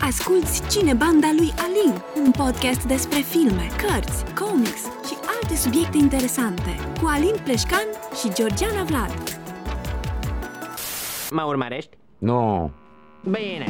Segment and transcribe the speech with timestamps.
[0.00, 6.76] Asculți Cine Banda lui Alin, un podcast despre filme, cărți, comics și alte subiecte interesante,
[7.00, 7.86] cu Alin Pleșcan
[8.20, 9.40] și Georgiana Vlad.
[11.30, 11.96] Mă urmărești?
[12.18, 12.70] Nu.
[13.24, 13.66] Bine.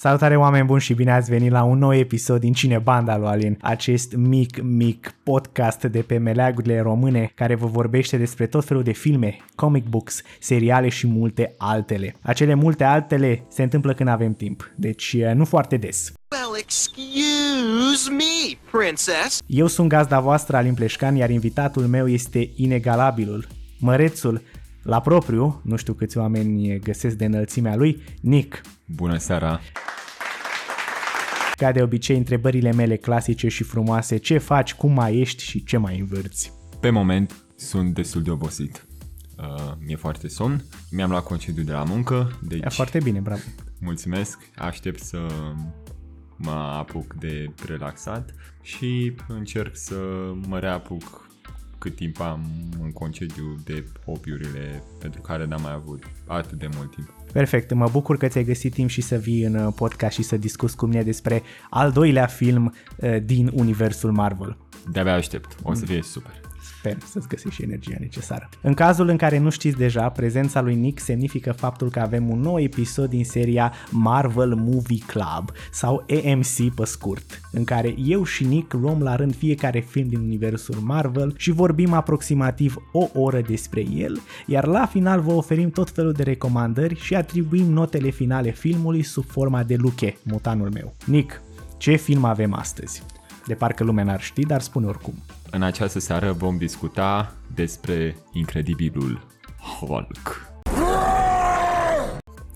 [0.00, 3.26] Salutare oameni buni și bine ați venit la un nou episod din Cine Banda lui
[3.26, 8.82] Alin, acest mic, mic podcast de pe meleagurile române care vă vorbește despre tot felul
[8.82, 12.16] de filme, comic books, seriale și multe altele.
[12.20, 16.12] Acele multe altele se întâmplă când avem timp, deci eh, nu foarte des.
[16.30, 19.40] Well, excuse me, princess.
[19.46, 23.46] Eu sunt gazda voastră Alin Pleșcan, iar invitatul meu este inegalabilul,
[23.78, 24.42] mărețul,
[24.82, 28.60] la propriu, nu știu câți oameni găsesc de înălțimea lui, Nick.
[28.88, 29.60] Bună seara!
[31.56, 35.76] Ca de obicei, întrebările mele clasice și frumoase, ce faci, cum mai ești și ce
[35.76, 36.52] mai învârți?
[36.80, 38.86] Pe moment sunt destul de obosit.
[39.38, 43.40] Uh, mi-e foarte somn, mi-am luat concediu de la muncă, deci E foarte bine, bravo.
[43.80, 45.26] mulțumesc, aștept să
[46.36, 49.96] mă apuc de relaxat și încerc să
[50.46, 51.28] mă reapuc
[51.78, 52.46] cât timp am
[52.82, 57.17] în concediu de hobby-urile pentru care n-am mai avut atât de mult timp.
[57.32, 60.36] Perfect, mă bucur că ți-ai găsit timp și să vii în uh, podcast și să
[60.36, 64.56] discuți cu mine despre al doilea film uh, din universul Marvel.
[64.92, 66.47] De-abia aștept, o să fie super.
[66.78, 68.48] Sper să-ți găsești și energia necesară.
[68.62, 72.40] În cazul în care nu știți deja, prezența lui Nick semnifică faptul că avem un
[72.40, 78.44] nou episod din seria Marvel Movie Club sau AMC pe scurt, în care eu și
[78.44, 83.84] Nick luăm la rând fiecare film din universul Marvel și vorbim aproximativ o oră despre
[83.94, 89.02] el, iar la final vă oferim tot felul de recomandări și atribuim notele finale filmului
[89.02, 90.94] sub forma de luche, mutanul meu.
[91.04, 91.42] Nick,
[91.76, 93.02] ce film avem astăzi?
[93.48, 95.14] De parcă lumea n-ar ști, dar spune oricum.
[95.50, 99.26] În această seară vom discuta despre incredibilul
[99.58, 100.50] Hulk.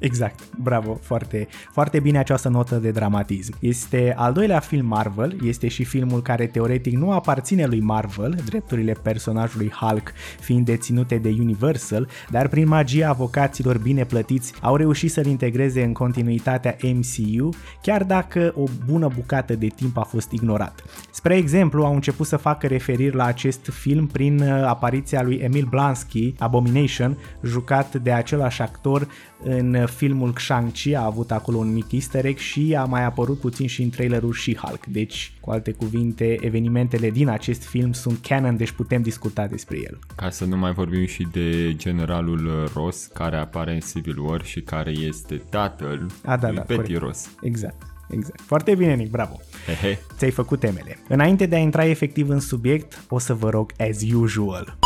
[0.03, 3.55] Exact, bravo, foarte, foarte bine această notă de dramatism.
[3.59, 8.93] Este al doilea film Marvel, este și filmul care teoretic nu aparține lui Marvel, drepturile
[9.03, 15.27] personajului Hulk fiind deținute de Universal, dar prin magia avocaților bine plătiți au reușit să-l
[15.27, 17.49] integreze în continuitatea MCU,
[17.83, 20.85] chiar dacă o bună bucată de timp a fost ignorat.
[21.11, 25.67] Spre exemplu, au început să facă referiri la acest film prin uh, apariția lui Emil
[25.71, 29.09] Blansky, Abomination, jucat de același actor
[29.45, 33.67] în filmul Shang-Chi a avut acolo un mic easter egg și a mai apărut puțin
[33.67, 34.87] și în trailerul She-Hulk.
[34.87, 39.99] Deci, cu alte cuvinte, evenimentele din acest film sunt canon, deci putem discuta despre el.
[40.17, 44.61] Ca să nu mai vorbim și de generalul Ross, care apare în Civil War și
[44.61, 47.03] care este tatăl A, da, lui da, Petty corect.
[47.03, 47.31] Ross.
[47.43, 47.87] Exact.
[48.11, 48.41] Exact.
[48.41, 49.41] Foarte bine, Nick, bravo.
[49.67, 49.99] Hehe.
[50.17, 50.99] Ți-ai făcut temele.
[51.09, 54.79] Înainte de a intra efectiv în subiect, o să vă rog as usual.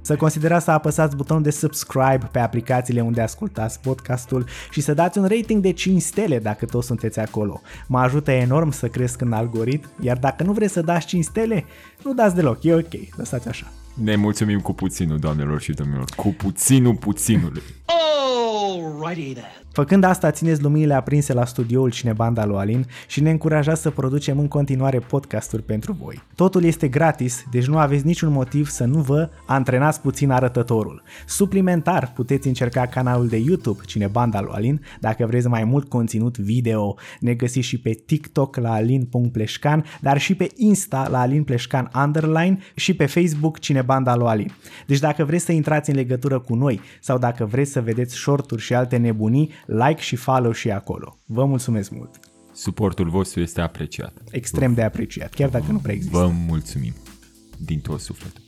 [0.00, 5.18] Să considerați să apăsați butonul de subscribe pe aplicațiile unde ascultați podcastul și să dați
[5.18, 7.60] un rating de 5 stele dacă toți sunteți acolo.
[7.86, 11.64] Mă ajută enorm să cresc în algoritm, iar dacă nu vreți să dați 5 stele,
[12.04, 13.66] nu dați deloc, e ok, lăsați așa.
[13.94, 16.04] Ne mulțumim cu puținul, doamnelor și domnilor.
[16.16, 17.62] Cu puținul puținului.
[17.84, 19.59] Alrighty then.
[19.72, 24.38] Făcând asta, țineți luminile aprinse la studioul Cinebanda lui Alin și ne încurajați să producem
[24.38, 26.22] în continuare podcasturi pentru voi.
[26.34, 31.02] Totul este gratis, deci nu aveți niciun motiv să nu vă antrenați puțin arătătorul.
[31.26, 36.96] Suplimentar, puteți încerca canalul de YouTube Cinebanda lui Alin dacă vreți mai mult conținut video.
[37.20, 42.58] Ne găsiți și pe TikTok la alin.pleșcan, dar și pe Insta la Alin Pleșcan Underline
[42.74, 44.52] și pe Facebook Cinebanda lui Alin.
[44.86, 48.62] Deci dacă vreți să intrați în legătură cu noi sau dacă vreți să vedeți shorturi
[48.62, 51.18] și alte nebunii, like și follow și acolo.
[51.26, 52.20] Vă mulțumesc mult!
[52.52, 54.12] Suportul vostru este apreciat.
[54.30, 56.18] Extrem de apreciat, chiar dacă nu prea există.
[56.18, 56.94] Vă mulțumim
[57.58, 58.42] din tot sufletul.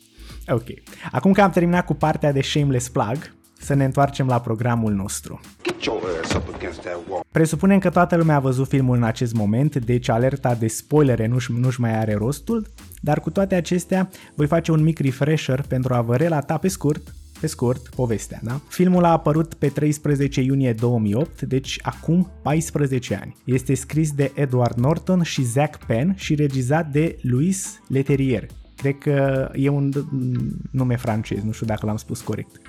[0.49, 0.65] Ok.
[1.13, 5.41] Acum că am terminat cu partea de shameless plug, să ne întoarcem la programul nostru.
[5.63, 7.25] Get your ass up against that wall.
[7.31, 11.53] Presupunem că toată lumea a văzut filmul în acest moment, deci alerta de spoilere nu-și,
[11.53, 12.67] nu-și mai are rostul,
[13.01, 17.15] dar cu toate acestea voi face un mic refresher pentru a vă relata pe scurt
[17.43, 18.61] pe scurt, povestea, da?
[18.69, 23.37] Filmul a apărut pe 13 iunie 2008, deci acum 14 ani.
[23.45, 28.47] Este scris de Edward Norton și Zack Penn și regizat de Louis Leterrier.
[28.77, 29.93] Cred că e un
[30.71, 32.61] nume francez, nu știu dacă l-am spus corect.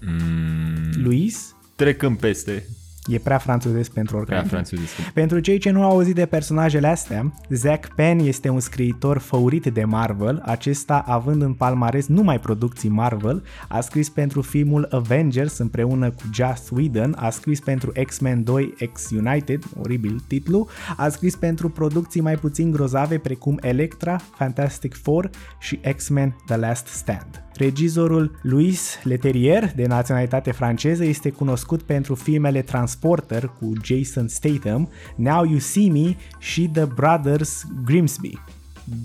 [0.00, 1.54] Mm, Louis?
[1.76, 2.66] trecând peste
[3.08, 4.48] E prea franțuzesc pentru prea oricare.
[4.48, 5.10] franțuzesc.
[5.12, 9.66] Pentru cei ce nu au auzit de personajele astea, Zack Penn este un scriitor favorit
[9.66, 16.10] de Marvel, acesta având în palmares numai producții Marvel, a scris pentru filmul Avengers împreună
[16.10, 21.68] cu Joss Whedon, a scris pentru X-Men 2 X United, oribil titlu, a scris pentru
[21.68, 27.45] producții mai puțin grozave precum Electra, Fantastic Four și X-Men The Last Stand.
[27.56, 35.44] Regizorul Louis Leterrier, de naționalitate franceză, este cunoscut pentru filmele Transporter cu Jason Statham, Now
[35.44, 38.38] You See Me și The Brothers Grimsby.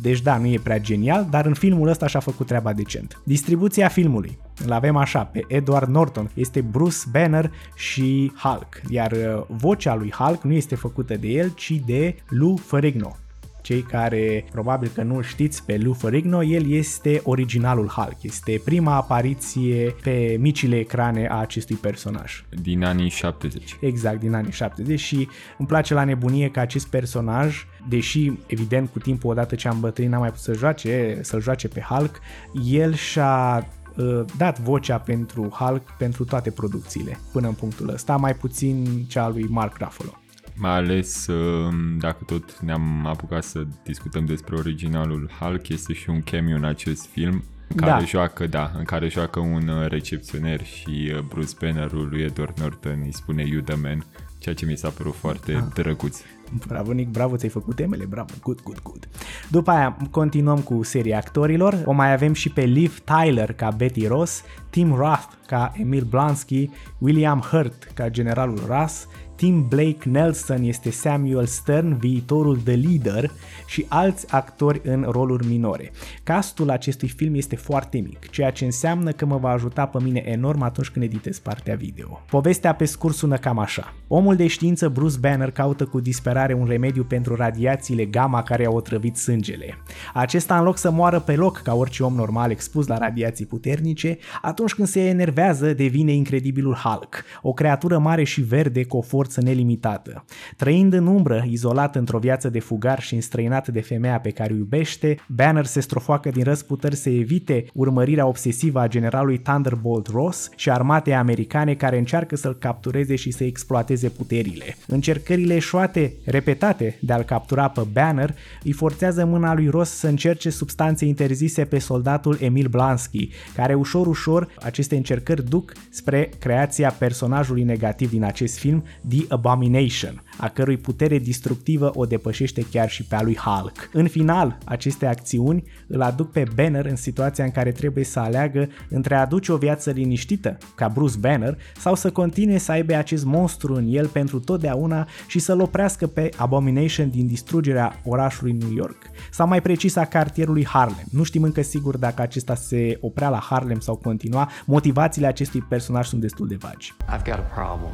[0.01, 3.21] Deci da, nu e prea genial, dar în filmul ăsta și-a făcut treaba decent.
[3.23, 4.37] Distribuția filmului.
[4.65, 10.11] Îl avem așa, pe Edward Norton, este Bruce Banner și Hulk, iar uh, vocea lui
[10.11, 13.15] Hulk nu este făcută de el, ci de Lou Ferrigno.
[13.61, 18.23] Cei care probabil că nu știți pe Lou Ferrigno, el este originalul Hulk.
[18.23, 22.43] Este prima apariție pe micile ecrane a acestui personaj.
[22.61, 23.77] Din anii 70.
[23.79, 25.27] Exact, din anii 70 și
[25.57, 30.11] îmi place la nebunie că acest personaj, deși evident cu timpul odată ce am bătrânit
[30.11, 32.19] n-am mai putut să joace, să-l joace pe Hulk,
[32.65, 33.67] el și-a
[33.97, 39.23] uh, dat vocea pentru Hulk pentru toate producțiile până în punctul ăsta, mai puțin cea
[39.23, 40.20] a lui Mark Ruffalo.
[40.61, 46.21] Mai ales um, dacă tot ne-am apucat să discutăm despre originalul Hulk, este și un
[46.21, 48.05] cameo în acest film în care Da.
[48.05, 53.01] joacă, da, în care joacă un uh, recepționer și uh, Bruce Bannerul lui Edward Norton
[53.05, 54.05] îi spune You the Man,
[54.37, 55.63] ceea ce mi s-a părut foarte Ah.
[55.73, 56.19] drăguț.
[56.67, 59.07] Bravo, Nick, bravo, ți-ai făcut temele, bravo, good, good, good.
[59.49, 61.81] După aia continuăm cu seria actorilor.
[61.85, 66.69] O mai avem și pe Liv Tyler ca Betty Ross, Tim Roth ca Emil Blonsky,
[66.97, 69.07] William Hurt ca generalul Ross,
[69.41, 73.31] Tim Blake Nelson este Samuel Stern, viitorul The Leader
[73.67, 75.91] și alți actori în roluri minore.
[76.23, 80.23] Castul acestui film este foarte mic, ceea ce înseamnă că mă va ajuta pe mine
[80.25, 82.21] enorm atunci când editez partea video.
[82.29, 83.93] Povestea pe scurt sună cam așa.
[84.07, 88.75] Omul de știință Bruce Banner caută cu disperare un remediu pentru radiațiile gamma care au
[88.75, 89.77] otrăvit sângele.
[90.13, 94.17] Acesta în loc să moară pe loc ca orice om normal expus la radiații puternice,
[94.41, 99.29] atunci când se enervează devine incredibilul Hulk, o creatură mare și verde cu o forță
[99.39, 100.25] nelimitată.
[100.57, 104.55] Trăind în umbră, izolat într-o viață de fugar și înstrăinat de femeia pe care o
[104.55, 110.69] iubește, Banner se strofoacă din răsputeri să evite urmărirea obsesivă a generalului Thunderbolt Ross și
[110.69, 114.77] armatei americane care încearcă să-l captureze și să exploateze puterile.
[114.87, 120.49] Încercările eșuate, repetate de a-l captura pe Banner, îi forțează mâna lui Ross să încerce
[120.49, 127.63] substanțe interzise pe soldatul Emil Blansky, care ușor ușor aceste încercări duc spre creația personajului
[127.63, 133.15] negativ din acest film, The Abomination, a cărui putere distructivă o depășește chiar și pe
[133.15, 133.89] a lui Hulk.
[133.93, 138.69] În final, aceste acțiuni îl aduc pe Banner în situația în care trebuie să aleagă
[138.89, 143.25] între a aduce o viață liniștită, ca Bruce Banner, sau să continue să aibă acest
[143.25, 148.97] monstru în el pentru totdeauna și să-l oprească pe Abomination din distrugerea orașului New York,
[149.31, 151.05] sau mai precis a cartierului Harlem.
[151.11, 156.07] Nu știm încă sigur dacă acesta se oprea la Harlem sau continua, motivațiile acestui personaj
[156.07, 156.93] sunt destul de vagi.
[156.93, 157.91] I've got a problem.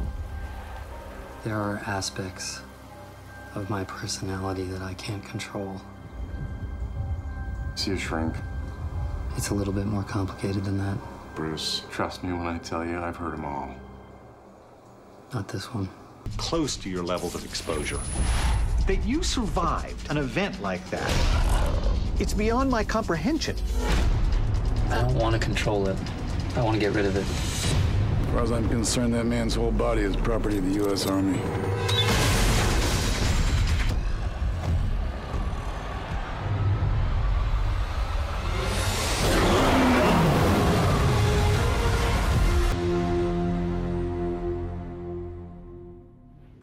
[1.44, 2.60] There are aspects
[3.54, 5.80] of my personality that I can't control.
[7.76, 8.34] See a shrink.
[9.36, 10.98] It's a little bit more complicated than that.
[11.36, 13.72] Bruce, trust me when I tell you I've heard them all.
[15.32, 15.88] Not this one.
[16.36, 18.00] Close to your levels of exposure.
[18.88, 21.10] That you survived an event like that.
[22.18, 23.54] It's beyond my comprehension.
[24.90, 25.96] I don't want to control it.
[26.56, 27.77] I want to get rid of it.
[28.38, 31.06] As far as I'm concerned, that man's whole body is property of the U.S.
[31.06, 31.38] Army.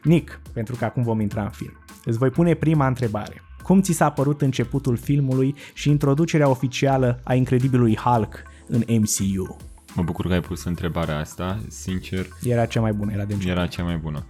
[0.02, 1.72] Nick, pentru că acum vom intra în film.
[2.04, 3.42] Îți voi pune prima întrebare.
[3.62, 9.56] Cum ți s-a părut începutul filmului și introducerea oficială a incredibilului Hulk în MCU?
[9.96, 13.56] Mă bucur că ai pus întrebarea asta, sincer, Era cea mai bună, era de început.
[13.56, 14.26] era cea mai bună.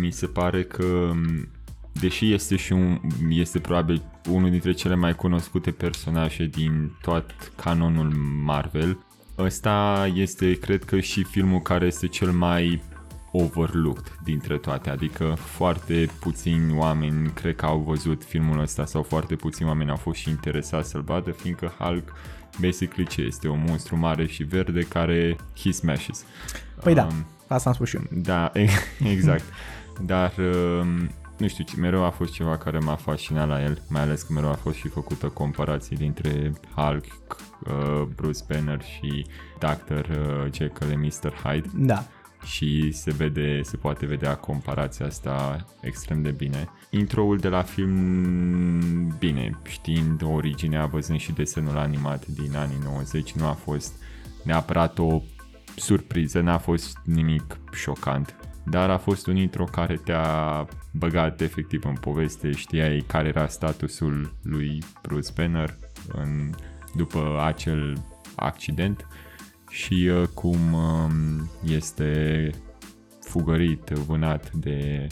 [0.00, 1.10] Mi se pare că,
[2.00, 8.12] deși este și un, este probabil unul dintre cele mai cunoscute personaje din tot canonul
[8.44, 8.98] Marvel,
[9.38, 12.82] ăsta este, cred că, și filmul care este cel mai
[13.32, 19.34] overlooked dintre toate, adică foarte puțini oameni cred că au văzut filmul ăsta sau foarte
[19.34, 22.12] puțini oameni au fost și interesați să-l vadă, fiindcă Hulk
[22.60, 23.48] basically ce este?
[23.48, 26.24] Un monstru mare și verde care he smashes.
[26.82, 28.02] Păi da, Um, asta am spus și eu.
[28.10, 28.52] da,
[29.12, 29.44] exact.
[30.00, 30.32] Dar,
[30.80, 34.32] um, nu știu, mereu a fost ceva care m-a fascinat la el, mai ales că
[34.32, 37.04] mereu a fost și făcută comparații dintre Hulk,
[37.66, 39.26] uh, Bruce Banner și
[39.58, 39.92] Dr.
[40.10, 41.32] uh, Jekyll and Mr.
[41.44, 42.04] Hyde Da.
[42.44, 46.68] și se vede, se poate vedea comparația asta extrem de bine.
[46.90, 53.46] Introul de la film, bine, știind originea, văzând și desenul animat din anii 90, nu
[53.46, 53.92] a fost
[54.42, 55.22] neapărat o
[55.76, 61.94] surpriză, n-a fost nimic șocant, dar a fost un intro care te-a băgat efectiv în
[61.94, 65.76] poveste, știai care era statusul lui Bruce Banner
[66.12, 66.50] în,
[66.94, 68.04] după acel
[68.36, 69.06] accident
[69.70, 72.50] și uh, cum um, este
[73.20, 75.06] fugărit, vânat de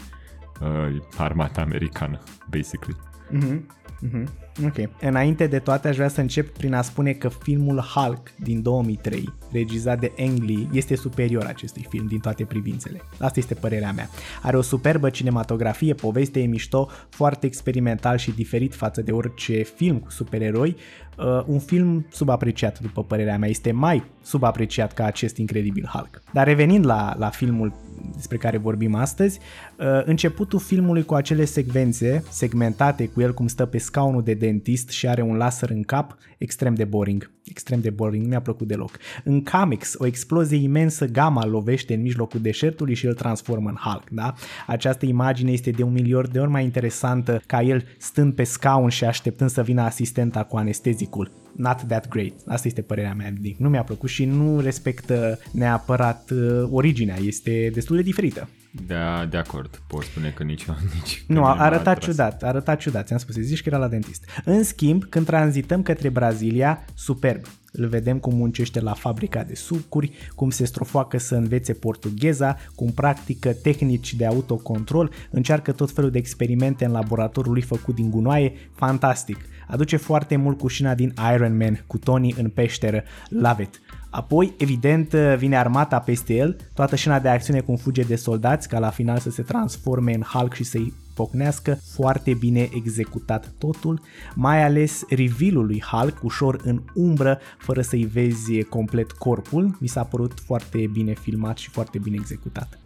[0.61, 2.19] uh, armata americană,
[2.51, 2.97] basically.
[3.31, 3.67] Mhm,
[4.01, 4.29] mhm.
[4.65, 4.89] Ok.
[5.01, 9.35] Înainte de toate, aș vrea să încep prin a spune că filmul Hulk din 2003,
[9.53, 13.01] regizat de Ang Lee, este superior acestui film din toate privințele.
[13.19, 14.09] Asta este părerea mea.
[14.43, 19.99] Are o superbă cinematografie, poveste e mișto, foarte experimental și diferit față de orice film
[19.99, 20.77] cu supereroi.
[21.19, 23.49] Uh, un film subapreciat, după părerea mea.
[23.49, 26.23] Este mai subapreciat ca acest incredibil Hulk.
[26.33, 27.73] Dar revenind la, la filmul
[28.15, 29.39] despre care vorbim astăzi,
[29.79, 34.89] uh, începutul filmului cu acele secvențe segmentate cu el cum stă pe scaunul de dentist
[34.89, 37.31] și are un laser în cap, extrem de boring.
[37.45, 38.99] Extrem de boring, nu mi-a plăcut deloc.
[39.25, 43.75] În comics, o explozie imensă gamma îl lovește în mijlocul deșertului și îl transformă în
[43.75, 44.35] Hulk, da?
[44.67, 48.89] Această imagine este de un milion de ori mai interesantă ca el stând pe scaun
[48.89, 52.33] și așteptând să vină asistenta cu anestezicul not that great.
[52.47, 53.33] Asta este părerea mea.
[53.57, 57.17] Nu mi-a plăcut și nu respectă neapărat uh, originea.
[57.23, 58.49] Este destul de diferită.
[58.87, 59.81] Da, de acord.
[59.87, 60.65] Pot spune că nici
[60.95, 62.05] nici Nu, că arăta m-a atras.
[62.05, 64.25] ciudat, arăta ciudat, ți-am spus, zici că era la dentist.
[64.45, 67.45] În schimb, când tranzităm către Brazilia, superb.
[67.73, 72.91] Îl vedem cum muncește la fabrica de sucuri, cum se strofoacă să învețe portugheza, cum
[72.93, 78.53] practică tehnici de autocontrol, încearcă tot felul de experimente în laboratorul lui făcut din gunoaie,
[78.75, 79.39] fantastic.
[79.67, 83.81] Aduce foarte mult cu șina din Iron Man, cu Tony în peșteră, love it.
[84.17, 88.79] Apoi, evident, vine armata peste el, toată scena de acțiune cum fuge de soldați, ca
[88.79, 94.01] la final să se transforme în Hulk și să-i pocnească, foarte bine executat totul,
[94.35, 100.05] mai ales reveal-ul lui Hulk, ușor în umbră, fără să-i vezi complet corpul, mi s-a
[100.05, 102.79] părut foarte bine filmat și foarte bine executat.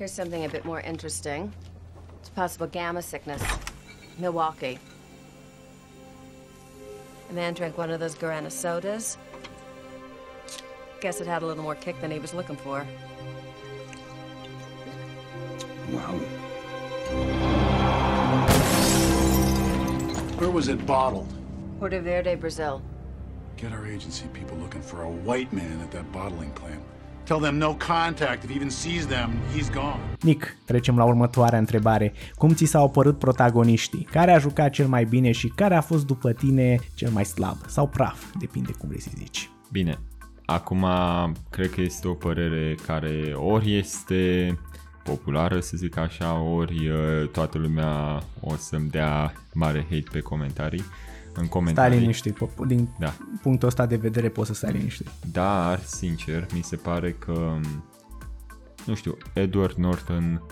[0.00, 1.48] Here's something a bit more interesting.
[2.20, 3.42] It's possible gamma sickness.
[4.20, 4.78] Milwaukee.
[7.30, 9.18] A man drank one of those Guarana sodas.
[11.00, 12.84] Guess it had a little more kick than he was looking for.
[15.92, 16.14] Wow.
[20.38, 21.32] Where was it bottled?
[21.78, 22.82] Porto Verde, Brazil.
[23.56, 26.80] Get our agency people looking for a white man at that bottling plant.
[27.24, 28.44] Tell them no contact.
[28.44, 30.00] If he even sees them, he's gone.
[30.20, 32.12] Nick, trecem la următoarea întrebare.
[32.34, 34.08] Cum ți s-au părut protagoniștii?
[34.10, 37.56] Care a jucat cel mai bine și care a fost după tine cel mai slab?
[37.66, 39.50] Sau praf, depinde cum vrei să zici.
[39.72, 39.98] Bine,
[40.50, 40.86] acum
[41.50, 44.58] cred că este o părere care ori este
[45.04, 50.82] populară, să zic așa, ori uh, toată lumea o să-mi dea mare hate pe comentarii.
[51.26, 51.98] În Stai comentarii.
[51.98, 53.12] liniștit, po- din Da.
[53.42, 55.08] punctul ăsta de vedere poți să stai liniștit.
[55.32, 57.56] Dar, sincer, mi se pare că,
[58.86, 60.42] nu știu, Edward Norton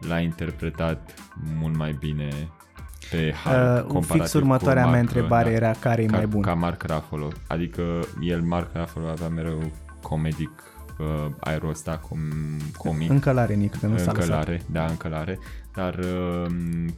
[0.00, 1.14] l-a interpretat
[1.58, 2.28] mult mai bine
[3.10, 6.16] pe Hulk, Uh, comparativ fix următoarea cu mea Mark, întrebare da, era care e ca,
[6.16, 6.42] mai bun.
[6.42, 7.28] Ca Mark Ruffalo.
[7.46, 7.82] Adică
[8.20, 10.62] el, Mark Ruffalo, avea mereu comedic
[10.98, 12.18] uh, aerul ăsta com,
[12.76, 13.10] comic.
[13.10, 14.28] Încă l-are Nick, că nu s-a lăsat.
[14.28, 15.38] încălare, da, încălare,
[15.74, 16.46] dar uh,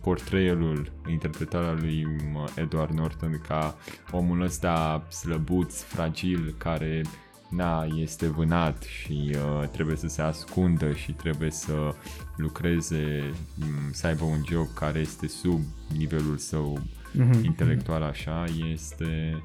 [0.01, 3.77] portrayalul, interpretarea lui uh, Edward Norton ca
[4.11, 7.03] omul ăsta slăbuț, fragil, care
[7.51, 11.95] na, este vânat și uh, trebuie să se ascundă și trebuie să
[12.37, 15.61] lucreze, m, să aibă un job care este sub
[15.97, 16.83] nivelul său
[17.17, 19.43] Mhm, intelectual așa, este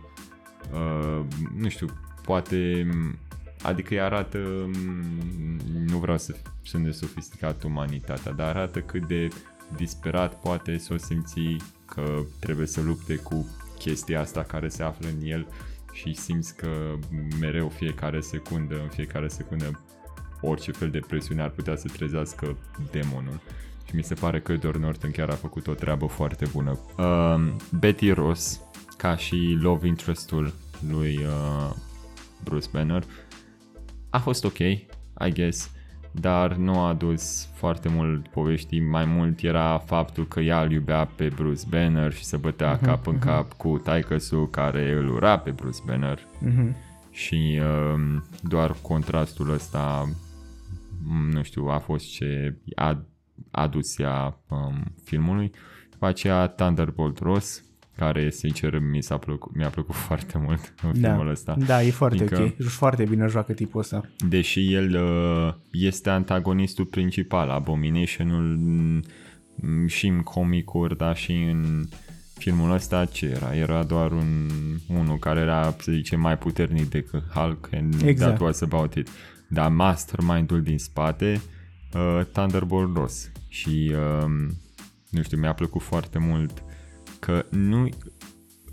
[0.73, 1.25] uh,
[1.57, 1.87] nu știu,
[2.25, 2.89] poate
[3.61, 9.27] adică îi arată m, nu vreau să sunt de sofisticat umanitatea, dar arată cât de
[9.75, 11.55] disperat poate să o simți
[11.85, 15.47] că trebuie să lupte cu chestia asta care se află în el
[15.91, 16.95] și simți că
[17.39, 19.79] mereu fiecare secundă, în fiecare secundă
[20.41, 22.57] orice fel de presiune ar putea să trezească
[22.91, 23.41] demonul.
[23.85, 26.79] Și mi se pare că Edward Norton chiar a făcut o treabă foarte bună.
[26.97, 28.61] Uh, Betty Ross,
[28.97, 30.53] ca și love interest-ul
[30.89, 31.73] lui uh,
[32.43, 33.03] Bruce Banner,
[34.09, 35.71] a fost ok, I guess,
[36.11, 41.05] dar nu a adus foarte mult poveștii, mai mult era faptul că ea îl iubea
[41.05, 43.25] pe Bruce Banner și se bătea Mhm, cap în mhm.
[43.25, 44.17] cap cu taică
[44.51, 46.75] care îl ura pe Bruce Banner Mhm.
[47.11, 50.09] și uh, doar contrastul ăsta
[51.07, 53.05] m, nu știu, a fost ce a
[53.51, 55.51] adus ea um, filmului.
[55.91, 57.63] După aceea Thunderbolt Ross,
[58.01, 61.55] care sincer mi s-a plăcut, mi-a plăcut foarte mult în filmul Da, ăsta.
[61.65, 62.67] da, e foarte Adică- ok.
[62.67, 64.01] Foarte bine joacă tipul ăsta.
[64.29, 71.83] Deși el uh, este antagonistul principal, Abominationul mm, și în comicuri, dar și în
[72.37, 73.55] filmul ăsta ce era?
[73.55, 74.49] Era doar un
[74.87, 78.29] unul care era, să zicem, mai puternic decât Hulk and Exact.
[78.29, 79.07] that was about it.
[79.47, 81.41] Dar mastermind-ul din spate,
[81.93, 83.31] uh, Thunderbolt Ross.
[83.47, 84.29] Și uh,
[85.09, 86.63] nu știu, mi-a plăcut foarte mult
[87.21, 87.89] că nu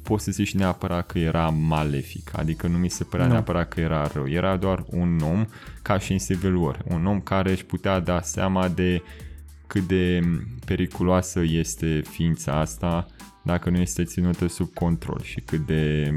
[0.02, 3.32] poți să zici neapărat că era malefic, adică nu mi se părea Nu.
[3.32, 4.28] neapărat că era rău.
[4.28, 5.46] Era doar un om,
[5.82, 9.02] ca și în Civil War, un om care își putea da seama de
[9.66, 10.20] cât de
[10.64, 13.06] periculoasă este ființa asta
[13.42, 16.10] dacă nu este ținută sub control și cât de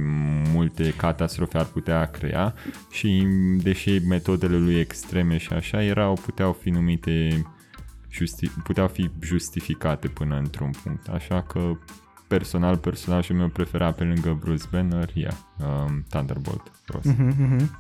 [0.54, 2.54] multe catastrofe ar putea crea
[2.92, 3.28] și
[3.64, 7.46] deși metodele lui extreme și așa erau, puteau fi numite
[8.10, 11.08] justi- puteau fi justificate până într-un punct.
[11.08, 11.72] Așa că
[12.38, 17.06] personal, personajul meu preferat pe lângă Bruce Banner, yeah, um, Thunderbolt Ross.
[17.06, 17.80] Mhm.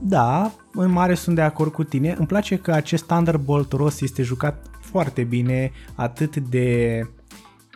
[0.00, 2.14] Da, în mare sunt de acord cu tine.
[2.18, 7.00] Îmi place că acest Thunderbolt Ross este jucat foarte bine atât de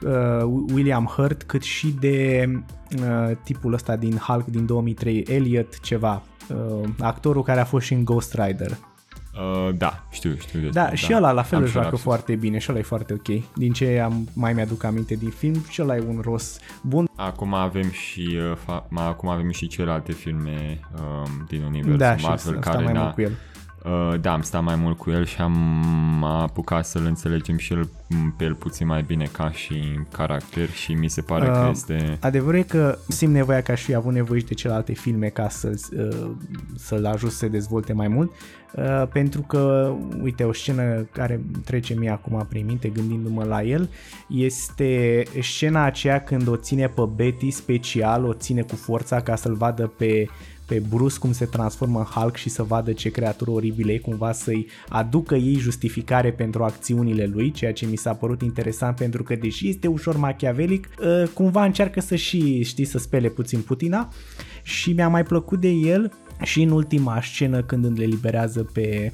[0.02, 2.48] uh, William Hurt cât și de
[3.00, 7.92] uh, tipul ăsta din Hulk din 2003, Elliot ceva, uh, actorul care a fost și
[7.92, 8.78] în Ghost Rider.
[9.40, 12.04] Uh, da, știu, știu despre, Da, și ăla la fel Am îl și joacă lapsus.
[12.06, 13.54] foarte bine și ăla e foarte ok.
[13.54, 17.08] Din ce am, mai mi-aduc aminte din film, și ăla e un Ross bun.
[17.16, 22.16] Acum avem și uh, fa- ma- acum avem și celelalte filme um, din universul Da,
[22.16, 23.32] și Marvel am care stat mai ne-a- mult cu el.
[23.86, 27.88] Uh, da, am stat mai mult cu el și am apucat să-l înțelegem și el,
[28.36, 32.18] pe el puțin mai bine ca și caracter și mi se pare că Uh, este...
[32.20, 35.72] Adevărul e că simt nevoia ca și avut nevoie și de celelalte filme ca să,
[35.96, 36.30] uh,
[36.76, 38.30] să-l ajut să se dezvolte mai mult,
[38.74, 43.88] uh, pentru că, uite, o scenă care trece mie acum prin minte gândindu-mă la el,
[44.28, 49.54] este scena aceea când o ține pe Betty special, o ține cu forța ca să-l
[49.54, 50.28] vadă pe
[50.66, 54.32] pe Bruce cum se transformă în Hulk și să vadă ce creatură oribilă e, cumva
[54.32, 59.34] să-i aducă ei justificare pentru acțiunile lui, ceea ce mi s-a părut interesant pentru că
[59.34, 64.12] deși este ușor machiavelic, uh, cumva încearcă să și, știi, să spele puțin putina
[64.62, 69.12] și mi-a mai plăcut de el și în ultima scenă când îl eliberează pe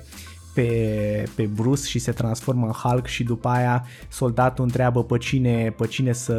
[0.54, 5.74] pe, pe Bruce și se transformă în Hulk și după aia soldatul întreabă pe cine,
[5.76, 6.34] pe cine să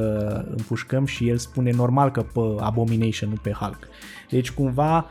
[0.50, 3.88] împușcăm și el spune normal că pe Abomination, nu pe Hulk.
[4.29, 5.10] Deci cumva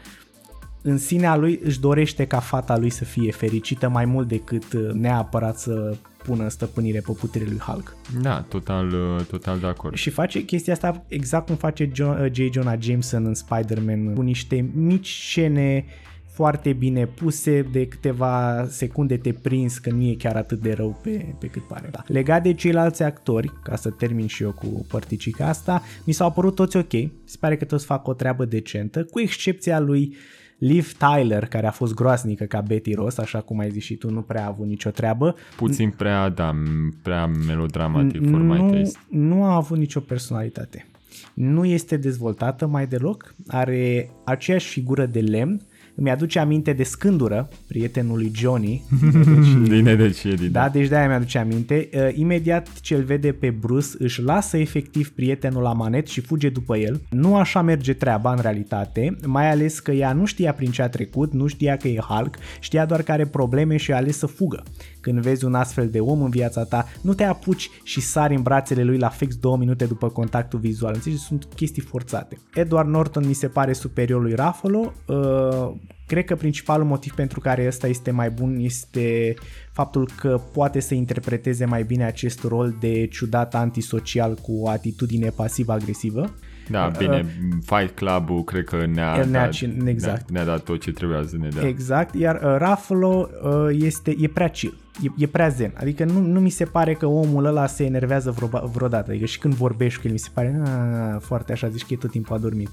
[0.83, 4.91] în sinea lui își dorește ca fata lui să fie fericită mai mult decât uh,
[4.93, 7.97] neapărat să pună în stăpânire pe puterea lui Hulk.
[8.21, 9.95] Da, total, uh, total de acord.
[9.95, 12.39] Și face chestia asta exact cum face John, J.
[12.53, 15.85] Jonah Jameson în Spider-Man, cu niște mici scene
[16.33, 21.01] foarte bine puse, de câteva secunde te prins că nu e chiar atât de rău
[21.03, 21.89] pe, pe cât pare.
[21.91, 22.03] Da.
[22.07, 26.55] Legat de ceilalți actori, ca să termin și eu cu părticica asta, mi s-au părut
[26.55, 26.93] toți ok,
[27.25, 30.17] se pare că toți fac o treabă decentă, cu excepția lui
[30.59, 34.11] Liv Tyler, care a fost groaznică ca Betty Ross, așa cum ai zis și tu,
[34.11, 35.35] nu prea a avut nicio treabă.
[35.57, 36.55] Puțin prea, da,
[37.03, 38.99] prea melodramatic for my nu, taste.
[39.09, 40.87] nu a avut nicio personalitate.
[41.35, 45.61] Nu este dezvoltată mai deloc, are aceeași figură de lemn,
[45.95, 48.83] îmi aduce aminte de Scândură, prietenul lui Johnny.
[49.69, 51.89] Din Edecierii, Da, deci de-aia mi-aduce aminte.
[51.95, 56.49] Uh, imediat ce îl vede pe Bruce, își lasă efectiv prietenul la manet și fuge
[56.49, 57.01] după el.
[57.11, 60.89] Nu așa merge treaba în realitate, mai ales că ea nu știa prin ce a
[60.89, 64.27] trecut, nu știa că e Hulk, știa doar că are probleme și a ales să
[64.27, 64.63] fugă.
[65.03, 68.43] Când vezi un astfel de om în viața ta, nu te apuci și sari în
[68.43, 70.95] brațele lui la fix două minute după contactul vizual.
[70.95, 71.23] Înțelegi?
[71.23, 72.39] Sunt chestii forțate.
[72.55, 74.93] Edward Norton mi se pare superior lui Ruffalo.
[75.07, 75.73] Uh,
[76.07, 79.35] cred că principalul motiv pentru care ăsta este mai bun este
[79.73, 85.29] faptul că poate să interpreteze mai bine acest rol de ciudat antisocial cu o atitudine
[85.29, 86.35] pasiv-agresivă.
[86.71, 87.27] Da, bine,
[87.61, 90.31] Fight Club-ul cred că ne-a, El ne-a dat, cin- exact.
[90.31, 91.69] ne-a, ne-a dat tot ce trebuia să ne dea.
[91.69, 96.21] Exact, iar uh, Ruffalo uh, este, e prea chill, e, e prea zen, adică nu,
[96.21, 100.01] nu mi se pare că omul ăla se enervează vreo, vreodată, adică și când vorbești
[100.01, 102.69] cu el mi se pare "Ah, foarte așa, zici că e tot timpul adormit.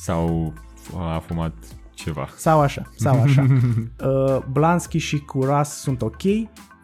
[0.00, 0.52] Sau
[0.96, 1.52] a fumat
[1.94, 2.28] ceva.
[2.36, 3.46] Sau așa, sau așa.
[4.04, 6.22] uh, Blansky și Curas sunt ok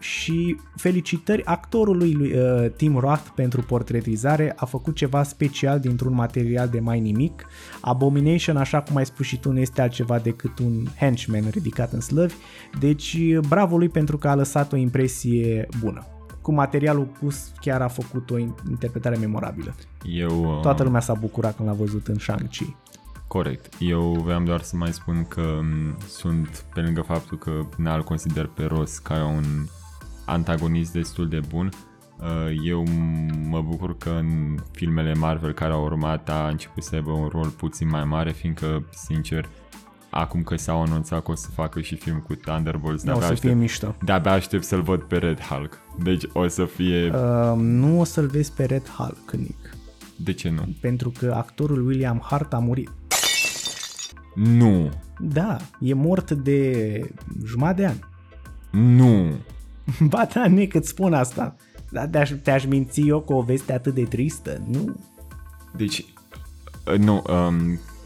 [0.04, 6.68] și felicitări actorului lui uh, Tim Roth pentru portretizare, a făcut ceva special dintr-un material
[6.68, 7.46] de mai nimic.
[7.80, 12.00] Abomination, așa cum ai spus și tu, nu este altceva decât un henchman ridicat în
[12.00, 12.34] slăvi,
[12.80, 16.06] deci bravo lui pentru că a lăsat o impresie bună.
[16.40, 18.38] Cu materialul pus chiar a făcut o
[18.68, 19.74] interpretare memorabilă.
[20.02, 22.76] Eu, uh, Toată lumea s-a bucurat când l-a văzut în Shang-Chi.
[23.28, 23.74] Corect.
[23.78, 28.46] Eu vreau doar să mai spun că m, sunt, pe lângă faptul că n-al consider
[28.46, 29.44] pe Ross ca un
[30.24, 31.68] antagonist destul de bun,
[32.20, 32.84] uh, eu
[33.48, 37.48] mă bucur că în filmele Marvel care au urmat a început să aibă un rol
[37.48, 39.48] puțin mai mare, fiindcă, sincer,
[40.10, 43.34] acum că s-au anunțat că o să facă și film cu Thunderbolts, Da, o de-abia
[43.36, 43.94] să fie aștept, mișto.
[44.04, 45.78] de-abia aștept să-l văd pe Red Hulk.
[46.02, 47.10] Deci o să fie...
[47.14, 49.76] Uh, nu o să-l vezi pe Red Hulk, Nick.
[50.16, 50.74] De ce nu?
[50.80, 52.90] pentru că actorul William Hart a murit.
[54.34, 54.90] Nu!
[55.18, 57.10] Da, e mort de
[57.44, 57.96] jumătate de an.
[58.96, 59.32] Nu!
[60.10, 61.56] Ba da, Nick, îți spun asta.
[61.90, 64.60] Dar te-aș, te-aș minți eu cu o veste atât de tristă?
[64.70, 64.96] Nu.
[65.76, 66.04] Deci,
[66.92, 67.56] Uh, nu, um,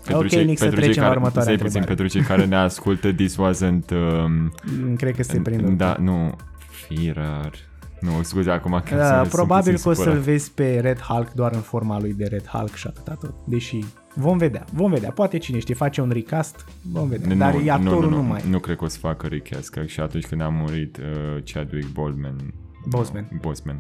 [0.04, 1.94] pentru Ok, cei, Nick, să pentru trecem cei la care, următoarea stai puțin, întrebare.
[1.94, 3.90] pentru cei care ne ascultă, this wasn't...
[4.24, 5.70] Um, Mm, Cred că se prinde.
[5.70, 6.34] da, nu,
[6.70, 7.52] Firar.
[8.00, 10.22] Nu, scuze, acum că Da, sunt probabil puțin că o să-l supărat.
[10.24, 13.34] vezi pe Red Hulk doar în forma lui de Red Hulk și atâta tot.
[13.44, 15.10] Deși vom vedea, vom vedea.
[15.10, 17.36] Poate cine știe, face un recast, vom vedea.
[17.36, 18.42] Dar e actorul nu, nu, numai.
[18.48, 21.92] Nu cred că o să facă recast, că și atunci când a murit uh, Chadwick
[21.92, 22.54] Boseman,
[22.88, 23.28] Boseman.
[23.30, 23.78] Nu, Boseman.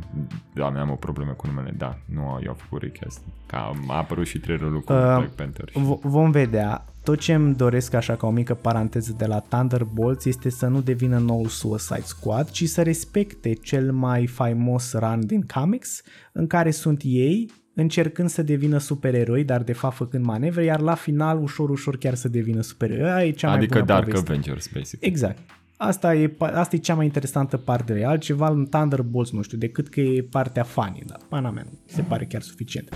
[0.54, 1.74] Doamne, am o problemă cu numele.
[1.78, 3.20] Da, nu i-au făcut recast.
[3.46, 5.68] Că a a apărut și trailerul cu Uh, Black Panther.
[5.70, 5.78] Și...
[5.78, 6.84] V- vom vedea.
[7.02, 10.80] Tot ce îmi doresc așa ca o mică paranteză de la Thunderbolts este să nu
[10.80, 16.70] devină noul Suicide Squad, ci să respecte cel mai faimos run din comics, în care
[16.70, 21.70] sunt ei încercând să devină supereroi, dar de fapt făcând manevre, iar la final ușor,
[21.70, 23.10] ușor chiar să devină supereroi.
[23.10, 24.30] Aia e cea mai adică bună Dark poveste.
[24.30, 25.04] Avengers, basic.
[25.04, 25.38] Exact.
[25.76, 29.58] Asta e, pa- asta e cea mai interesantă parte de altceva în Thunderbolts, nu știu,
[29.58, 32.88] decât că e partea funny, dar pana mea, nu se pare chiar suficient.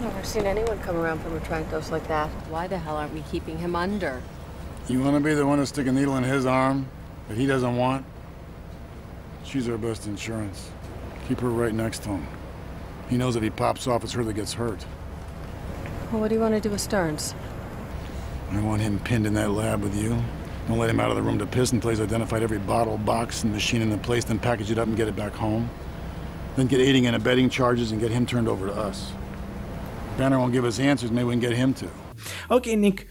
[0.00, 2.28] Never seen anyone come around from Atrancos like that.
[2.54, 4.12] Why the hell aren't we keeping him under?
[4.88, 6.84] You want to be the one to stick a needle in his arm
[7.26, 8.02] that he doesn't want?
[9.48, 10.58] She's our best insurance.
[11.26, 12.37] Keep her right next to him.
[13.08, 14.84] He knows if he pops off, it's her that gets hurt.
[16.10, 17.34] Well, what do you want to do with Stearns?
[18.50, 20.16] I want him pinned in that lab with you.
[20.68, 23.42] Don't let him out of the room to piss until he's identified every bottle, box,
[23.42, 25.68] and machine in the place, then package it up and get it back home.
[26.56, 29.12] Then get aiding and abetting charges and get him turned over to us.
[30.16, 31.86] Banner won't give us answers, maybe we can get him to.
[32.48, 33.06] Ok, Nick,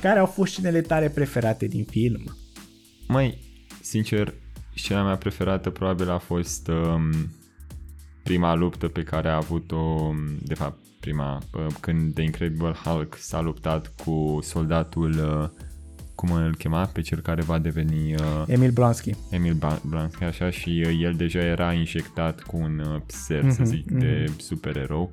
[0.00, 2.36] care au fost scenele tale preferate din film?
[3.08, 3.38] Mai,
[3.80, 4.34] sincer,
[4.74, 7.12] scena mea preferată probabil a fost um,
[8.22, 13.16] prima luptă pe care a avut-o, um, de fapt, prima, uh, când The Incredible Hulk
[13.18, 15.48] s-a luptat cu soldatul, uh,
[16.14, 19.14] cum îl chema, pe cel care va deveni uh, Emil Blonsky.
[19.30, 23.52] Emil Ba- Blansky, așa, și uh, el deja era injectat cu un uh, pser, Mhm,
[23.54, 25.10] să zic, de supererou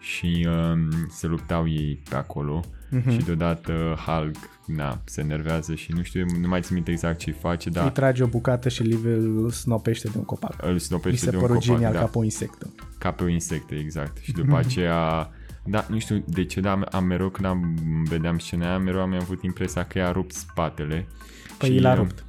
[0.00, 3.10] și um, se luptau ei pe acolo Mhm.
[3.10, 7.32] și deodată Hulk na, se enervează și nu știu, nu mai țin minte exact ce
[7.32, 10.54] face, dar Îi trage o bucată și Liv îl snopește de un copac.
[10.62, 12.70] îl Mi snopește se de un părut copac, genial da, ca pe o insectă.
[12.98, 14.16] ca pe o insectă, exact.
[14.16, 15.30] Și după aceea,
[15.64, 17.76] da, nu știu de ce, dar am, am mereu când am,
[18.08, 21.06] vedeam scena aia, mereu am avut impresia că i-a rupt spatele.
[21.58, 22.24] Păi Și, el a uh, rupt.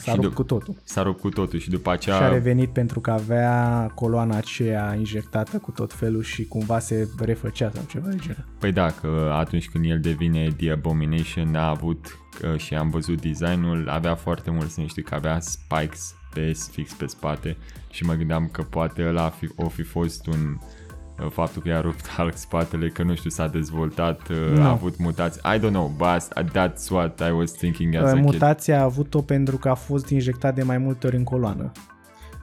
[0.00, 0.74] S-a și rupt dup- cu totul.
[0.84, 2.16] S-a rupt cu totul și după aceea...
[2.16, 7.08] Și a revenit pentru că avea coloana aceea injectată cu tot felul și cumva se
[7.18, 8.44] refăcea sau ceva de genul.
[8.58, 13.20] Păi da, că atunci când el devine The Abomination a avut uh, și am văzut
[13.20, 17.56] designul, avea foarte mult sens, știi că avea spikes pe fix pe spate
[17.90, 20.79] și mă gândeam că poate ăla a fi, o fi fost un uh,
[21.28, 24.62] faptul că i-a rupt Hulk spatele, că nu știu, s-a dezvoltat, uh, Nu.
[24.62, 25.40] a avut mutații.
[25.54, 28.24] I don't know, but that's what I was thinking as a kid.
[28.24, 31.72] Mutația a avut-o pentru că a fost injectat de mai multe ori în coloană.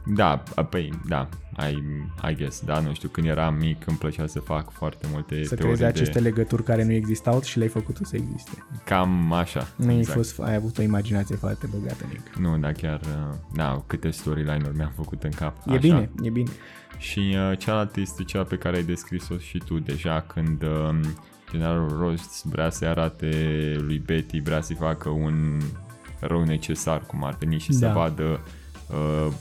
[0.05, 1.77] Da, păi, da, I,
[2.29, 5.55] I guess, da, nu știu, când eram mic îmi plăcea să fac foarte multe Să
[5.55, 5.85] teorii creezi de...
[5.85, 8.63] aceste legături care nu existau și le-ai făcut să existe.
[8.85, 9.67] Cam așa.
[9.75, 12.35] Nu ai, fost, ai avut o imaginație foarte bogată, Nick.
[12.35, 15.57] Nu, dar chiar, uh, da, câte storyline-uri mi-am făcut în cap.
[15.65, 16.51] E bine, e bine.
[16.97, 20.99] Și uh, cealaltă este cea pe care ai descris-o și tu deja când uh,
[21.51, 23.31] generalul Ross vrea să-i arate
[23.79, 25.59] lui Betty, vrea să-i facă un
[26.19, 27.87] rău necesar, cum ar veni și Da.
[27.87, 28.39] să vadă
[28.89, 29.33] uh,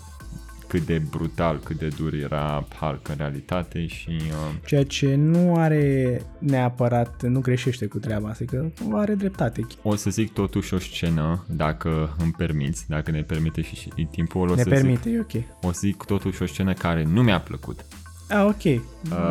[0.68, 5.54] cât de brutal, cât de dur era Hulk în realitate și uh, Ceea ce nu
[5.56, 9.66] are neapărat, nu greșește cu treaba asta, că are dreptate.
[9.82, 14.48] o să zic totuși o scenă, dacă îmi permiți, dacă ne permite și, și timpul,
[14.50, 15.44] o Ne să permite, zic, e ok.
[15.62, 17.84] o să zic totuși o scenă care nu mi-a plăcut.
[18.28, 18.82] A, ok,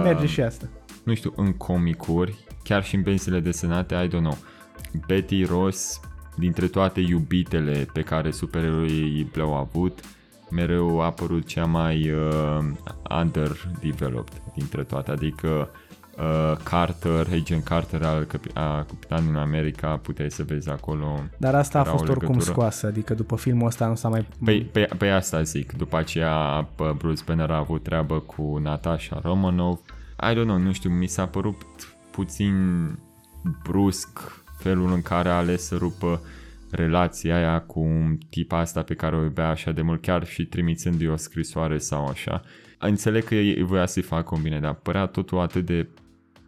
[0.03, 0.69] merge și asta.
[1.03, 4.37] nu știu, în comicuri, chiar și în pensiile desenate, I don't know.
[5.07, 5.99] Betty Ross,
[6.37, 9.99] dintre toate iubitele pe care supereroii le-au avut,
[10.55, 12.65] mereu a apărut cea mai uh,
[13.19, 15.69] underdeveloped dintre toate, adică
[16.17, 21.23] uh, Carter, Agent Carter al capi- a Capitanului America, puteai să vezi acolo.
[21.37, 22.51] Dar asta a era o fost oricum legătură.
[22.51, 24.27] scoasă, adică după filmul ăsta nu s-a mai...
[24.43, 25.71] Păi, pe, pe asta zic.
[25.71, 29.79] După aceea pă, Bruce Banner a avut treabă cu Natasha Romanov.
[30.29, 31.61] I don't know, nu știu, mi s-a părut
[32.11, 32.55] puțin
[33.63, 36.21] brusc felul în care a ales să rupă
[36.75, 37.87] relația aia cu
[38.29, 42.05] tipa asta pe care o iubea așa de mult, chiar și trimițându-i o scrisoare sau
[42.05, 42.41] așa.
[42.79, 45.87] Înțeleg că ei voia să-i facă un bine, dar părea totul atât de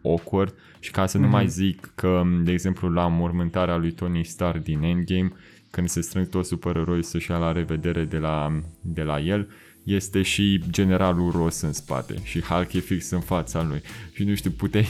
[0.04, 4.62] awkward și ca să nu mai zic că, de exemplu, la mormântarea lui Tony Stark
[4.62, 5.32] din Endgame,
[5.70, 9.48] când se strâng toți supereroi să-și ia la revedere de la, de la el,
[9.82, 13.82] este și generalul Ross în spate și Hulk e fix în fața lui.
[14.12, 14.88] Și nu știu, puteai,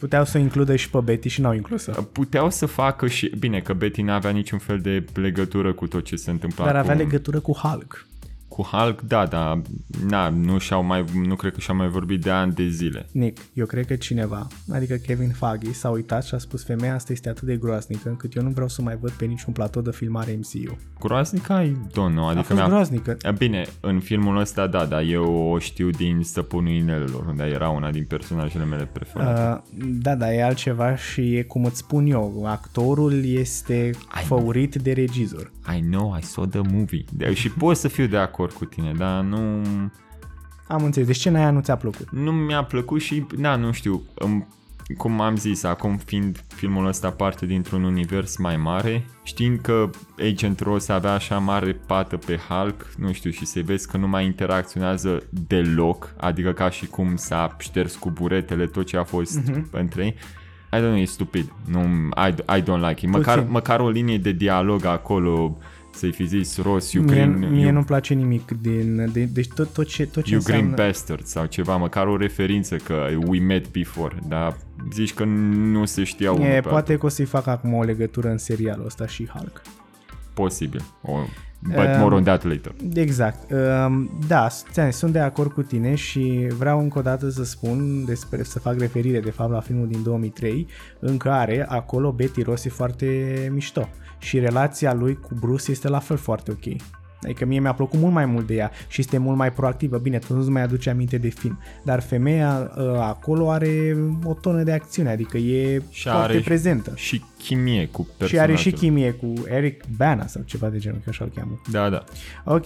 [0.00, 2.02] Puteau să o includă și pe Betty și n-au inclus-o.
[2.02, 3.32] puteau să facă și...
[3.38, 6.80] Bine, că Betty n-avea niciun fel de legătură cu tot ce se întâmpla Dar cu,
[6.80, 8.06] avea legătură cu Hulk.
[8.60, 9.60] Cu cu Hulk, da, dar
[10.08, 13.06] na, nu, și-au mai, nu cred că și-au mai vorbit de ani de zile.
[13.12, 17.12] Nick, eu cred că cineva, adică Kevin Feige, s-a uitat și a spus femeia asta
[17.12, 19.90] este atât de groaznică încât eu nu vreau să mai văd pe niciun platou de
[19.90, 20.78] filmare MCU.
[21.00, 22.26] Groaznică, I don't know.
[22.26, 22.68] Adică a fost mi-a...
[22.68, 23.16] groaznică.
[23.38, 27.90] Bine, în filmul ăsta, da, dar eu o știu din Stăpânul Inelelor, unde era una
[27.90, 29.62] din personajele mele preferate.
[29.76, 33.90] Uh, da, da, e altceva și e cum îți spun eu, actorul este
[34.24, 35.50] făurit de regizor.
[35.76, 37.04] I know, I saw the movie.
[37.12, 39.38] De- și pot să fiu de acord cu tine, dar nu...
[40.68, 42.10] Am înțeles, deci scena aia nu ți-a plăcut.
[42.10, 44.46] Nu mi-a plăcut și, da, nu știu, îmi,
[44.96, 50.60] cum am zis, acum fiind filmul ăsta parte dintr-un univers mai mare, știind că Agent
[50.60, 54.24] Ross avea așa mare pată pe Hulk, nu știu, și să vezi că nu mai
[54.24, 59.52] interacționează deloc, adică ca și cum s-a șters cu buretele tot ce a fost Mhm.
[59.66, 59.70] uh-huh.
[59.70, 60.14] între ei,
[60.72, 61.52] I don't know, e stupid.
[61.64, 61.80] Nu,
[62.28, 63.12] I, I don't like it.
[63.12, 63.52] Măcar, Puțin.
[63.52, 65.58] măcar o linie de dialog acolo,
[65.90, 69.10] să-i fi zis Ross, you Mie, green, mie you, nu-mi place nimic din...
[69.12, 70.86] De, deci tot, tot ce, tot ce you green înseamnă...
[70.86, 74.56] bastard sau ceva, măcar o referință că we met before, dar
[74.92, 77.82] zici că nu se știau unul E, pe poate că o să-i fac acum o
[77.82, 79.42] legătură în serialul ăsta și Hulk.
[79.42, 79.62] altul.
[80.34, 80.82] Posibil.
[81.02, 81.18] O,
[81.62, 82.74] but Um, more on that later.
[82.94, 83.50] Exact.
[83.52, 87.44] Um, Da, ți-am zis, sunt de acord cu tine și vreau încă o dată să
[87.44, 90.66] spun despre, să fac referire de fapt la filmul din 2003
[90.98, 93.06] în care acolo Betty Ross e foarte
[93.52, 96.80] mișto și relația lui cu Bruce este la fel foarte ok.
[97.22, 99.98] Adică mie mi-a plăcut mult mai mult de ea și este mult mai proactivă.
[99.98, 104.62] Bine, tu nu-ți mai aduce aminte de film, dar femeia uh, acolo are o tonă
[104.62, 106.92] de acțiune, adică e Și foarte are prezentă.
[106.94, 108.52] Și chimie cu Și personajul.
[108.52, 111.60] are și chimie cu Eric Bana sau ceva de genul, că așa-l cheamă.
[111.70, 112.04] Da, da.
[112.44, 112.64] Ok,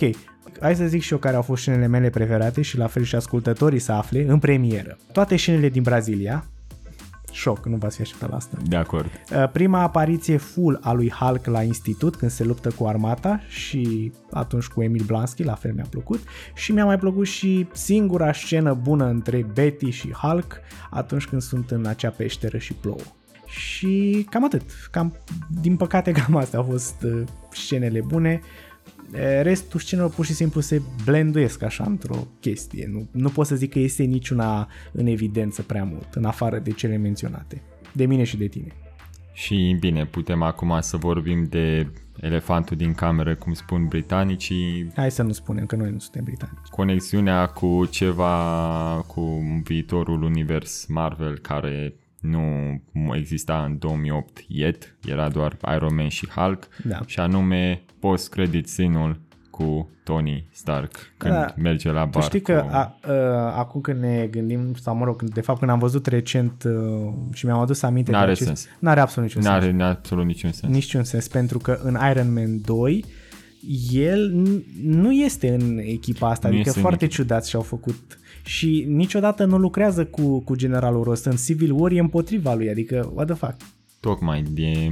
[0.60, 3.14] hai să zic și eu care au fost scenele mele preferate și la fel și
[3.14, 4.98] ascultătorii să afle în premieră.
[5.12, 6.46] Toate scenele din Brazilia,
[7.34, 8.56] șoc, nu v-ați fi așteptat la asta.
[8.68, 9.06] De acord.
[9.06, 14.12] Uh, Prima apariție full a lui Hulk la institut când se luptă cu armata și
[14.30, 16.20] atunci cu Emil Blansky, la fel mi-a plăcut
[16.54, 21.70] și mi-a mai plăcut și singura scenă bună între Betty și Hulk atunci când sunt
[21.70, 23.00] în acea peșteră și plouă.
[23.46, 24.62] Și cam atât.
[24.90, 25.16] Cam,
[25.60, 28.40] din păcate cam astea au fost uh, scenele bune.
[29.12, 32.88] E, Restul scenelor pur și simplu se blenduiesc așa într-o chestie.
[32.92, 36.70] Nu, nu pot să zic că este niciuna în evidență prea mult, în afară de
[36.70, 37.62] cele menționate.
[37.92, 38.72] De mine și de tine.
[39.32, 41.86] Și bine, putem acum să vorbim de
[42.20, 46.66] elefantul din cameră, cum spun britanicii, Hai să nu spunem că noi nu suntem britanici.
[46.70, 55.56] conexiunea cu ceva, cu viitorul univers Marvel care nu exista în 2008 yet, era doar
[55.74, 57.00] Iron Man și Hulk, Da.
[57.06, 61.54] și anume post-credit scene-ul cu Tony Stark când Da.
[61.56, 62.10] merge la bar.
[62.10, 62.68] Tu știi că cu...
[62.74, 63.12] a, a,
[63.58, 67.46] acum când ne gândim, sau mă rog, de fapt când am văzut recent uh, și
[67.46, 68.46] mi-am adus aminte N-are de acest...
[68.46, 68.66] sens.
[68.78, 69.82] N-are absolut niciun N-are sens.
[69.82, 70.72] absolut niciun sens.
[70.72, 73.04] Niciun sens, pentru că în Iron Man 2
[73.92, 77.22] el n- nu este în echipa asta, Nu adică este în foarte echipă.
[77.22, 81.24] ciudat și-au făcut și niciodată nu lucrează cu, cu generalul Ross.
[81.24, 83.54] În Civil War e împotriva lui, adică what the fuck.
[84.04, 84.90] Tocmai, de,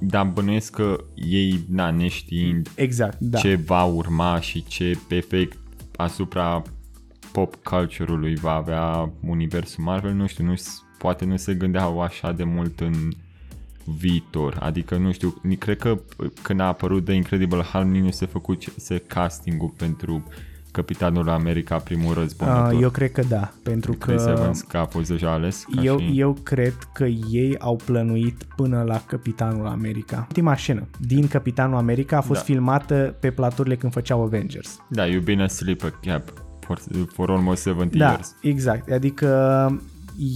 [0.00, 3.38] dar bănuiesc că ei, na, neștiind Exact, da.
[3.38, 5.58] ce va urma și ce efect
[5.96, 6.62] asupra
[7.32, 10.54] pop culture-ului va avea universul Marvel, nu știu, nu,
[10.98, 12.94] poate nu se gândeau așa de mult în
[13.84, 14.56] viitor.
[14.60, 16.00] Adică, nu știu, ni- cred că
[16.42, 20.24] când a apărut The Incredible Hulk, nici nu se făcut se casting-ul pentru
[20.72, 22.72] Capitanul America primul răzbunător.
[22.72, 25.64] Uh, eu cred că da, pentru Chris că Evans, că a fost deja ales.
[25.74, 26.10] Ca eu, și...
[26.14, 30.16] eu cred că ei au plănuit până la Capitanul America.
[30.28, 32.44] Ultima scenă din Capitanul America a fost Da.
[32.44, 34.78] filmată pe platurile când făceau Avengers.
[34.88, 36.22] Da, you've been asleep a cap
[36.60, 36.78] for,
[37.12, 38.34] for almost 70 Da, years.
[38.42, 38.90] exact.
[38.90, 39.26] Adică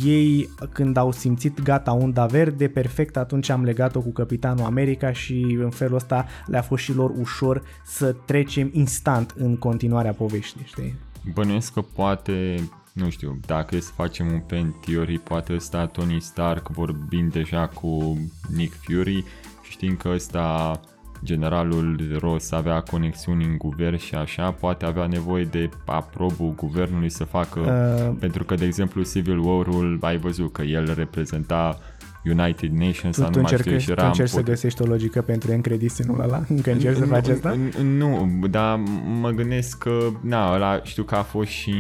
[0.05, 5.57] ei când au simțit gata unda verde, perfect, atunci am legat-o cu Capitanul America și
[5.61, 10.95] în felul ăsta le-a fost și lor ușor să trecem instant în continuarea poveștii, știi?
[11.35, 12.55] Bănuiesc că poate,
[12.93, 17.67] nu știu, dacă e să facem un pen theory, poate ăsta Tony Stark vorbind deja
[17.69, 18.19] cu
[18.55, 19.25] Nick Fury,
[19.71, 20.81] știind că ăsta
[21.25, 27.25] generalul Ross avea conexiuni în guvern și așa, poate avea nevoie de aprobul guvernului să
[27.25, 31.79] facă, Uh, pentru că, de exemplu, Civil War-ul, ai văzut că el reprezenta
[32.25, 34.45] United Nations tu, sau tu nu mai încerci, știu, și tu era încerci să împot-
[34.45, 36.43] găsești o logică pentru încredisenul ăla?
[36.49, 37.57] Încă încerci să faci asta?
[37.57, 38.81] N- n- Nu, dar
[39.21, 41.75] mă gândesc că, na, ăla știu că a fost și...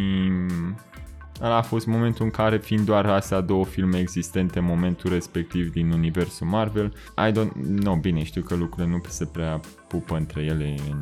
[1.42, 5.70] Ăla a fost momentul în care, fiind doar astea două filme existente în momentul respectiv
[5.72, 6.92] din universul Marvel,
[7.28, 7.52] I don't...
[7.66, 10.98] No, bine, știu că lucrurile nu se prea pupă între ele în,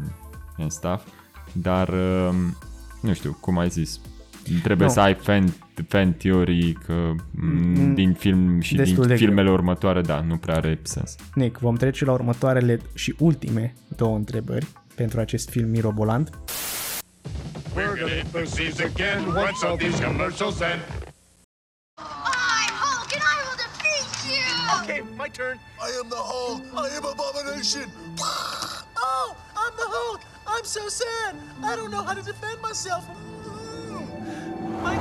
[0.56, 1.06] în stuff,
[1.52, 2.56] dar, um,
[3.00, 4.00] nu știu, cum ai zis,
[4.62, 4.92] trebuie Nu.
[4.92, 5.54] să ai fan,
[5.88, 9.26] fan theory că mm, din film și destul din de greu.
[9.26, 11.16] filmele următoare, da, nu prea are sens.
[11.34, 16.38] Nick, vom trece la următoarele și ultime două întrebări pentru acest film mirobolant.
[17.74, 20.80] We're gonna hit the seas again once all these commercials end.
[21.98, 22.06] I'm
[22.70, 24.44] Hulk and I will defeat you!
[24.84, 25.58] Okay, my turn.
[25.82, 26.62] I am the Hulk.
[26.76, 27.90] I am Abomination.
[28.20, 30.20] oh, I'm the Hulk.
[30.46, 31.34] I'm so sad.
[31.64, 33.08] I don't know how to defend myself.
[33.42, 34.82] Mm.
[34.82, 34.94] My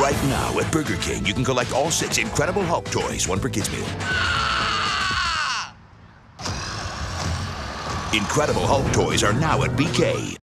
[0.00, 3.48] Right now at Burger King, you can collect all six Incredible Hulk toys, one per
[3.48, 4.53] kids meal.
[8.14, 10.36] Incredible Hulk toys are now at BK.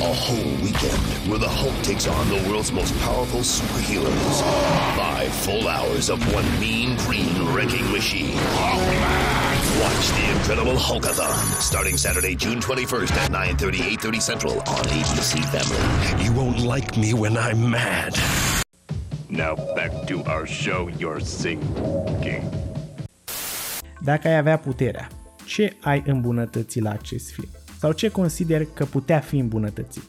[0.00, 4.40] A whole weekend where the Hulk takes on the world's most powerful superheroes.
[4.96, 8.34] Five full hours of one mean green wrecking machine.
[9.82, 16.24] Watch the Incredible Hulkathon starting Saturday, June 21st at 9:30, 8:30 Central on ABC Family.
[16.24, 18.18] You won't like me when I'm mad.
[19.28, 22.71] Now back to our show you're singing.
[24.04, 25.08] Dacă ai avea puterea,
[25.46, 27.48] ce ai îmbunătăți la acest film?
[27.78, 30.08] Sau ce consideri că putea fi îmbunătățit?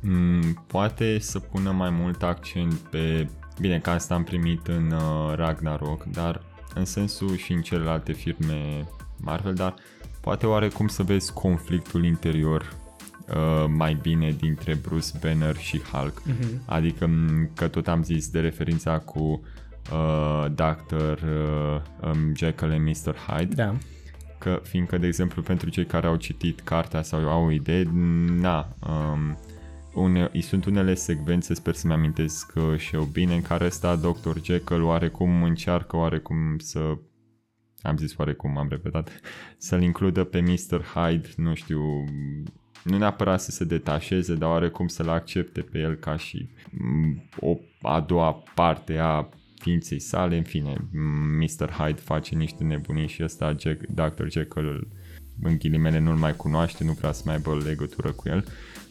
[0.00, 3.28] Mm, poate să pună mai mult accent pe...
[3.60, 6.42] Bine, că asta am primit în uh, Ragnarok, dar
[6.74, 8.86] în sensul și în celelalte filme
[9.20, 9.74] Marvel, dar
[10.20, 12.76] poate oarecum să vezi conflictul interior
[13.28, 16.22] uh, mai bine dintre Bruce Banner și Hulk.
[16.24, 16.62] Mhm.
[16.66, 19.38] Adică m, că tot am zis de referința cu uh,
[20.48, 21.18] Dr.
[21.22, 23.14] Uh, um, Jekyll and Mr.
[23.14, 23.54] Hyde.
[23.54, 23.74] Da.
[24.38, 27.88] Că, fiindcă, de exemplu, pentru cei care au citit cartea sau au o idee,
[28.40, 29.38] na, um,
[29.94, 34.38] une, sunt unele secvențe, sper să-mi amintesc uh, și eu bine, în care ăsta Dr.
[34.42, 36.98] Jekyll oarecum încearcă oarecum să
[37.82, 39.20] am zis oarecum, am repetat,
[39.58, 40.82] să-l includă pe Mr.
[40.94, 41.80] Hyde, nu știu,
[42.82, 47.56] nu neapărat să se detașeze, dar oarecum să-l accepte pe el ca și mm, o
[47.82, 50.76] a doua parte a ființei sale, în fine,
[51.40, 51.70] Mr.
[51.70, 54.26] Hyde face niște nebunii și ăsta Jack, Dr.
[54.28, 54.88] Jekyll îl-
[55.42, 58.44] în ghilimele nu-l mai cunoaște, nu vrea să mai aibă legătură cu el,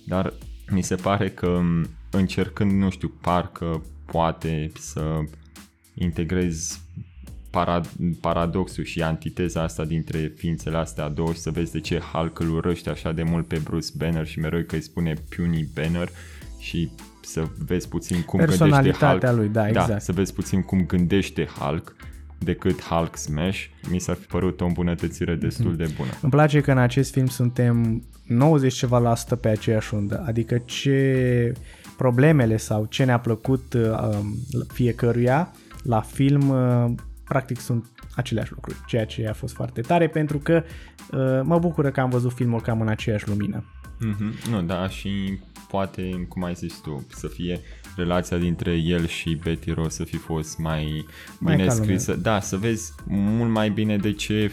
[0.08, 0.34] dar
[0.72, 5.20] mi se pare că m, încercând, nu știu, parcă poate să
[5.94, 6.82] integrezi
[7.50, 7.82] para-
[8.22, 12.50] paradoxul și antiteza asta dintre ființele astea două și să vezi de ce Hulk îl
[12.56, 16.10] urăște așa de mult pe Bruce Banner și mereu că îi spune Puny Banner
[16.60, 16.90] și
[17.26, 19.42] să vezi puțin cum gândește Personalitatea Hulk.
[19.42, 20.02] lui, da, exact.
[20.02, 21.96] să vezi puțin cum gândește Hulk
[22.38, 23.64] decât Hulk Smash.
[23.90, 26.10] Mi s-a fi părut o îmbunătățire destul de bună.
[26.22, 30.58] Îmi place că în acest film suntem 90 ceva la sută pe aceeași undă, adică
[30.58, 31.54] ce
[31.98, 34.20] problemele sau ce ne-a plăcut uh,
[34.68, 35.52] fiecăruia
[35.84, 36.92] la film uh,
[37.24, 40.64] practic sunt aceleași lucruri, ceea ce a fost foarte tare pentru că
[41.12, 43.64] uh, mă bucură că am văzut filmul cam în aceeași lumină.
[43.98, 44.50] Mm-hmm.
[44.50, 45.40] Nu, da, și
[45.78, 47.60] poate, cum ai zis tu, să fie
[47.96, 51.06] relația dintre el și Betty Ross să fi fost mai,
[51.40, 51.88] Mai bine ca lumea.
[51.88, 52.16] scrisă.
[52.16, 54.52] Da, să vezi mult mai bine de ce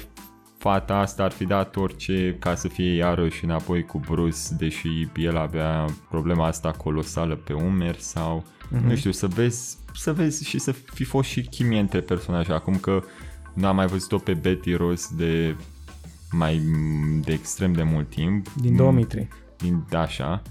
[0.58, 5.36] fata asta ar fi dat orice ca să fie iarăși înapoi cu Bruce, deși el
[5.36, 8.86] avea problema asta colosală pe umeri sau, Mhm.
[8.86, 12.52] nu știu, să vezi, să vezi și să fi fost și chimie între personaje.
[12.52, 13.02] Acum că
[13.54, 15.56] nu am mai văzut-o pe Betty Ross de
[16.32, 16.62] mai
[17.24, 18.52] de extrem de mult timp.
[18.60, 19.28] Din 2003.
[19.58, 20.42] Din, așa.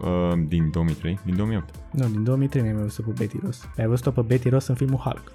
[0.00, 1.18] Uh, din 2003?
[1.24, 1.74] Din 2008.
[1.90, 3.68] Nu, din 2003 n-ai mai văzut pe Betty Ross.
[3.78, 5.32] Ai văzut-o pe Betty Ross în filmul Hulk.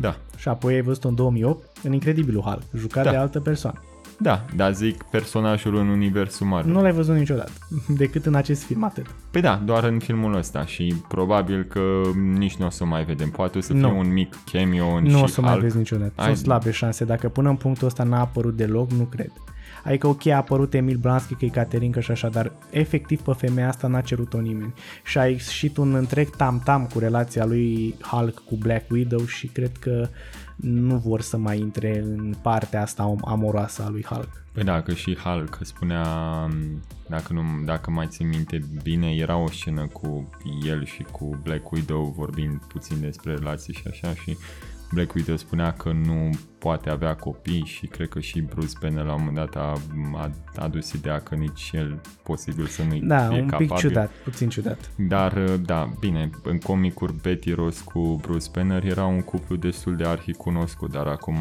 [0.00, 0.16] Da.
[0.36, 3.10] Și apoi ai văzut-o în 2008 în Incredibilul Hulk, jucat Da.
[3.10, 3.80] de altă persoană.
[4.18, 6.72] Da, dar zic personajul în universul Marvel.
[6.72, 7.50] Nu l-ai văzut niciodată,
[8.02, 9.06] decât în acest film atât.
[9.30, 11.80] Păi da, doar în filmul ăsta și probabil că
[12.36, 13.30] nici nu o să o mai vedem.
[13.30, 13.98] Poate o să fie Nu.
[13.98, 15.62] un mic cameo în Nu și o să mai Hulk.
[15.62, 16.12] vezi niciodată.
[16.16, 17.04] Ai- Sunt slabe șanse.
[17.04, 19.32] Dacă până în punctul ăsta n-a apărut deloc, nu cred.
[19.84, 23.68] Adică ok, a apărut Emil Blansky, că e Caterinca și așa, dar efectiv pe femeia
[23.68, 24.74] asta n-a cerut-o nimeni.
[25.04, 29.76] Și a ieșit un întreg tam-tam cu relația lui Hulk cu Black Widow și cred
[29.78, 30.08] că
[30.56, 34.42] nu vor să mai intre în partea asta amoroasă a lui Hulk.
[34.52, 36.04] Păi da, că și Hulk spunea,
[37.06, 40.30] dacă, nu, dacă mai țin minte bine, era o scenă cu
[40.66, 44.36] el și cu Black Widow vorbind puțin despre relații și așa și
[44.92, 49.12] Black Widow spunea că nu poate avea copii și cred că și Bruce Banner la
[49.14, 49.72] un moment dat a,
[50.16, 53.66] a adus ideea că nici el posibil să nu Da, fie un capabil.
[53.68, 54.90] pic ciudat, puțin ciudat.
[54.96, 60.04] Dar, da, bine, în comicuri Betty Ross cu Bruce Banner era un cuplu destul de
[60.04, 61.36] arhicunoscut, dar acum,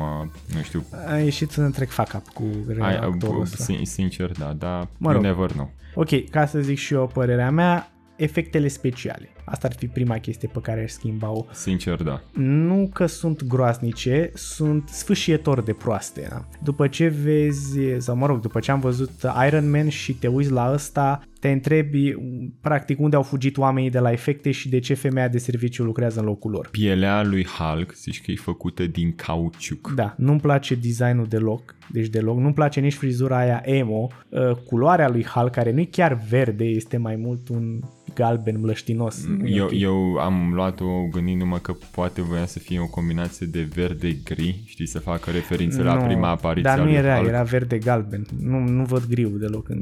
[0.55, 2.43] nu știu, A ieșit un întreg fuck up cu
[2.79, 3.63] ai, actorul ăsta.
[3.63, 5.23] sin- sincer, da, dar Mă you rog.
[5.23, 5.71] never know.
[5.95, 9.29] Ok, ca să zic și eu părerea mea, efectele speciale.
[9.45, 11.45] Asta ar fi prima chestie pe care aș schimba-o.
[11.51, 12.21] Sincer, da.
[12.33, 16.27] Nu că sunt groaznice, sunt sfâșietor de proaste.
[16.29, 16.45] Da?
[16.63, 19.11] După ce vezi, sau mă rog, după ce am văzut
[19.47, 22.15] Iron Man și te uiți la ăsta, te întrebi
[22.61, 26.19] practic unde au fugit oamenii de la efecte și de ce femeia de serviciu lucrează
[26.19, 26.67] în locul lor.
[26.71, 29.91] Pielea lui Hulk, zici că e făcută din cauciuc.
[29.95, 32.37] Da, nu-mi place designul deloc, deci deloc.
[32.37, 34.07] Nu-mi place nici frizura aia emo.
[34.29, 37.79] Uh, culoarea lui Hulk, care nu e chiar verde, este mai mult un
[38.13, 39.27] galben mlăștinos.
[39.45, 44.87] Eu, eu am luat-o gândindu-mă că poate voia să fie o combinație de verde-gri, știi,
[44.87, 47.27] să facă referință la prima apariție Dar nu lui era, Hulk.
[47.27, 48.25] era verde-galben.
[48.39, 49.81] Nu, nu văd griu deloc în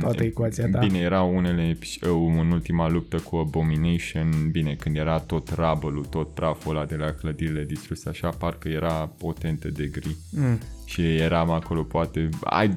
[0.00, 0.78] toată ecuația ta.
[0.78, 2.08] Bine, erau unele uh,
[2.40, 7.10] în ultima luptă cu Abomination, bine, când era tot rubble tot praful ăla de la
[7.12, 10.16] clădirile distruse, așa, parcă era potentă de gri.
[10.30, 10.58] Mm.
[10.88, 12.28] Și eram acolo, poate...
[12.62, 12.70] I,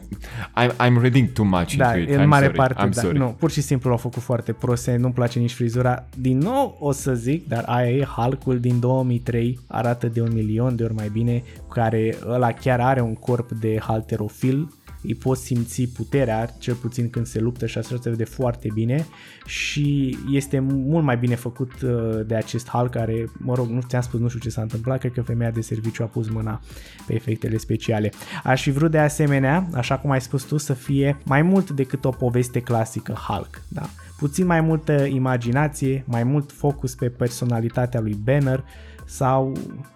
[0.63, 2.17] I, I'm reading too much Da, into it.
[2.17, 2.57] în I'm mare sorry.
[2.57, 3.01] parte, I'm da.
[3.01, 3.17] sorry.
[3.17, 6.05] Nu, pur și simplu l-au făcut foarte proste, nu-mi place nici frizura.
[6.17, 10.75] Din nou o să zic, dar aia e Hulk-ul din 2003, arată de un milion
[10.75, 15.43] de ori mai bine, cu care ăla chiar are un corp de halterofil, îi poți
[15.43, 19.05] simți puterea, cel puțin când se luptă și așa se vede foarte bine
[19.45, 24.01] și este mult mai bine făcut uh, de acest Hulk care, mă rog, nu ți-am
[24.01, 26.61] spus, nu știu ce s-a întâmplat, cred că femeia de serviciu a pus mâna
[27.07, 28.11] pe efectele speciale.
[28.43, 32.05] Aș fi vrut de asemenea, așa cum ai spus tu, să fie mai mult decât
[32.05, 33.89] o poveste clasică Hulk, da?
[34.17, 38.63] Puțin mai multă imaginație, mai mult focus pe personalitatea lui Banner
[39.05, 39.53] sau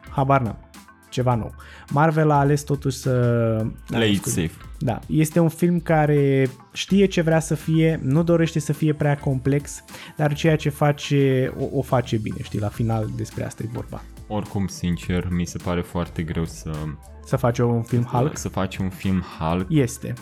[0.10, 0.58] habar n-am
[1.14, 1.55] ceva nou.
[1.89, 3.11] Marvel a ales totuși să...
[3.86, 4.41] Play it scuze.
[4.41, 4.53] safe.
[4.80, 9.18] Da, este un film care știe ce vrea să fie, nu dorește să fie prea
[9.18, 9.84] complex,
[10.18, 14.03] dar ceea ce face, o, o face bine, știi, la final despre asta e vorba.
[14.28, 16.72] Oricum, sincer, mi se pare foarte greu să...
[17.26, 18.38] Să faci un film Hulk?
[18.38, 19.66] Să faci un film Hulk.
[19.70, 20.14] Este.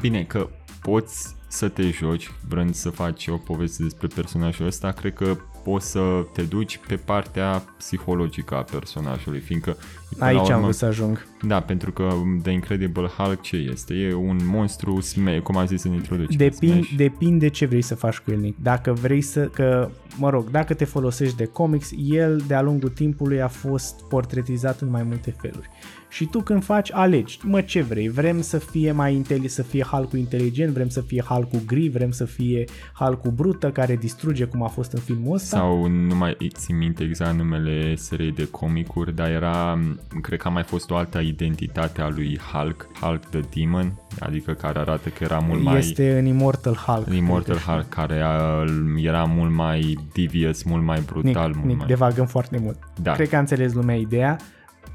[0.00, 0.48] Bine, că
[0.80, 5.90] poți să te joci vrând să faci o poveste despre personajul ăsta, cred că poți
[5.90, 9.76] să te duci pe partea psihologică a personajului, fiindcă
[10.10, 11.26] până Aici la urmă, am vrut să ajung.
[11.42, 12.08] Da, pentru că
[12.42, 13.94] The Incredible Hulk ce este?
[13.94, 16.36] E un monstru smash, cum a zis în introducere.
[16.36, 16.94] Depind, smash.
[16.96, 18.58] depinde ce vrei să faci cu el, Nick.
[18.62, 23.42] Dacă vrei să, că, mă rog, dacă te folosești de comics, el de-a lungul timpului
[23.42, 25.70] a fost portretizat în mai multe feluri.
[26.10, 28.08] Și tu când faci, alegi, mă, ce vrei?
[28.08, 32.10] Vrem să fie mai inteli- să fie Hulk inteligent, vrem să fie Hulk gri, vrem
[32.10, 35.56] să fie Hulk brută care distruge cum a fost în filmul ăsta?
[35.56, 39.78] Sau nu mai țin minte exact numele seriei de comicuri, dar era,
[40.22, 44.52] cred că a mai fost o altă identitate a lui Hulk, Hulk the Demon, adică
[44.52, 45.78] care arată că era mult mai...
[45.78, 47.06] Este în Immortal Hulk.
[47.06, 48.22] în Immortal Hulk, care
[48.64, 51.86] uh, era mult mai devious, mult mai brutal, Nick, mult Nick mai...
[51.86, 52.78] devagăm foarte mult.
[53.02, 53.12] Da.
[53.12, 54.38] Cred că a înțeles lumea ideea.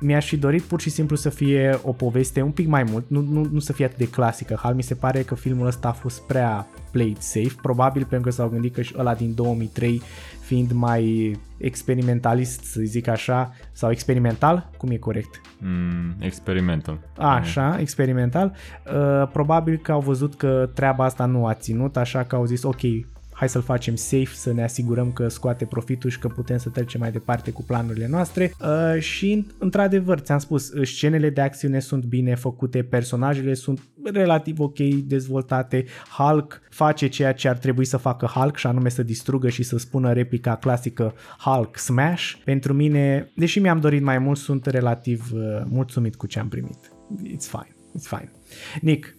[0.05, 3.21] Mi-aș fi dorit pur și simplu să fie o poveste un pic mai mult, nu,
[3.21, 4.59] nu, nu să fie atât de clasică.
[4.61, 8.35] Hal, mi se pare că filmul ăsta a fost prea played safe, probabil pentru că
[8.35, 10.01] s-au gândit că și ăla din 2003
[10.41, 15.41] fiind mai experimentalist, să zic așa, sau experimental, cum e corect?
[15.57, 16.99] Mm, experimental.
[17.17, 18.55] Așa, experimental.
[18.85, 22.63] Uh, probabil că au văzut că treaba asta nu a ținut, așa că au zis
[22.63, 22.81] ok,
[23.35, 26.99] hai să-l facem safe, să ne asigurăm că scoate profitul și că putem să trecem
[26.99, 28.53] mai departe cu planurile noastre.
[28.61, 34.77] Uh, și, într-adevăr, ți-am spus, scenele de acțiune sunt bine făcute, personajele sunt relativ ok
[35.03, 35.85] dezvoltate,
[36.17, 39.77] Hulk face ceea ce ar trebui să facă Hulk și anume să distrugă și să
[39.77, 42.33] spună replica clasică Hulk Smash.
[42.43, 46.91] Pentru mine, deși mi-am dorit mai mult, sunt relativ uh, mulțumit cu ce am primit.
[47.27, 48.31] It's fine, it's fine.
[48.81, 49.15] Nick,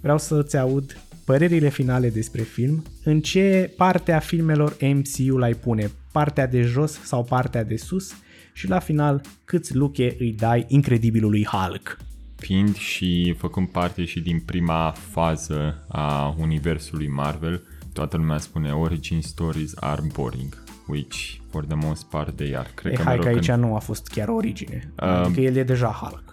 [0.00, 0.96] vreau să-ți aud
[1.28, 2.82] părerile finale despre film.
[3.04, 5.90] În ce parte a filmelor MCU l-ai pune?
[6.12, 8.12] Partea de jos sau partea de sus?
[8.52, 11.96] Și la final, câți luche îi dai incredibilului Hulk?
[12.36, 17.62] Fiind și făcând parte și din prima fază a universului Marvel,
[17.92, 21.16] toată lumea spune origin stories are boring, which
[21.50, 22.68] for the most part they are.
[22.74, 24.92] Cred e, că hai mereu că aici când- nu a fost chiar origine.
[25.02, 26.27] Um, Adică el e deja Hulk.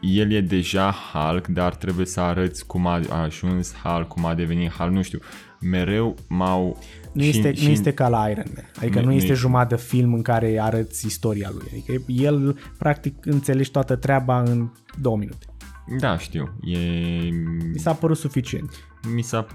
[0.00, 4.70] El e deja Hulk, dar trebuie să arăți cum a ajuns Hulk, cum a devenit
[4.70, 5.18] Hulk, nu știu.
[5.60, 6.78] Mereu m-au...
[7.12, 8.70] Nu și- este, și- nu este ca la Iron Man.
[8.78, 11.68] Adică Nu- nu, nu este e- jumătate de film în care arăți istoria lui.
[11.72, 15.46] Adică el, practic, înțelegi toată treaba în două minute.
[15.98, 16.52] Da, știu.
[16.64, 16.78] E...
[17.72, 18.70] Mi s-a părut suficient.
[19.14, 19.46] Mi s-a...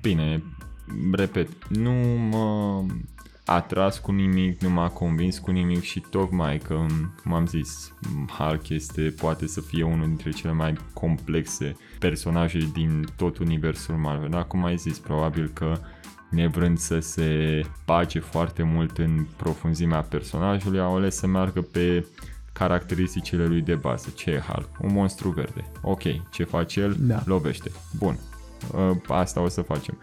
[0.00, 0.42] Bine,
[1.12, 1.92] repet, nu
[2.30, 2.84] mă
[3.46, 6.86] a tras cu nimic, nu m-a convins cu nimic și tocmai că,
[7.22, 7.92] cum am zis,
[8.38, 14.28] Hulk este, poate să fie unul dintre cele mai complexe personaje din tot universul Marvel.
[14.28, 15.72] Dar, cum ai zis, probabil că
[16.30, 22.06] nevrând să se bage foarte mult în profunzimea personajului, au ales să meargă pe
[22.52, 24.08] caracteristicile lui de bază.
[24.14, 24.68] Ce e Hulk?
[24.80, 25.70] Un monstru verde.
[25.82, 26.96] Ok, ce face el?
[26.98, 27.22] Da.
[27.24, 27.70] Lovește.
[27.98, 28.18] Bun.
[28.74, 29.98] Uh, Asta o să facem.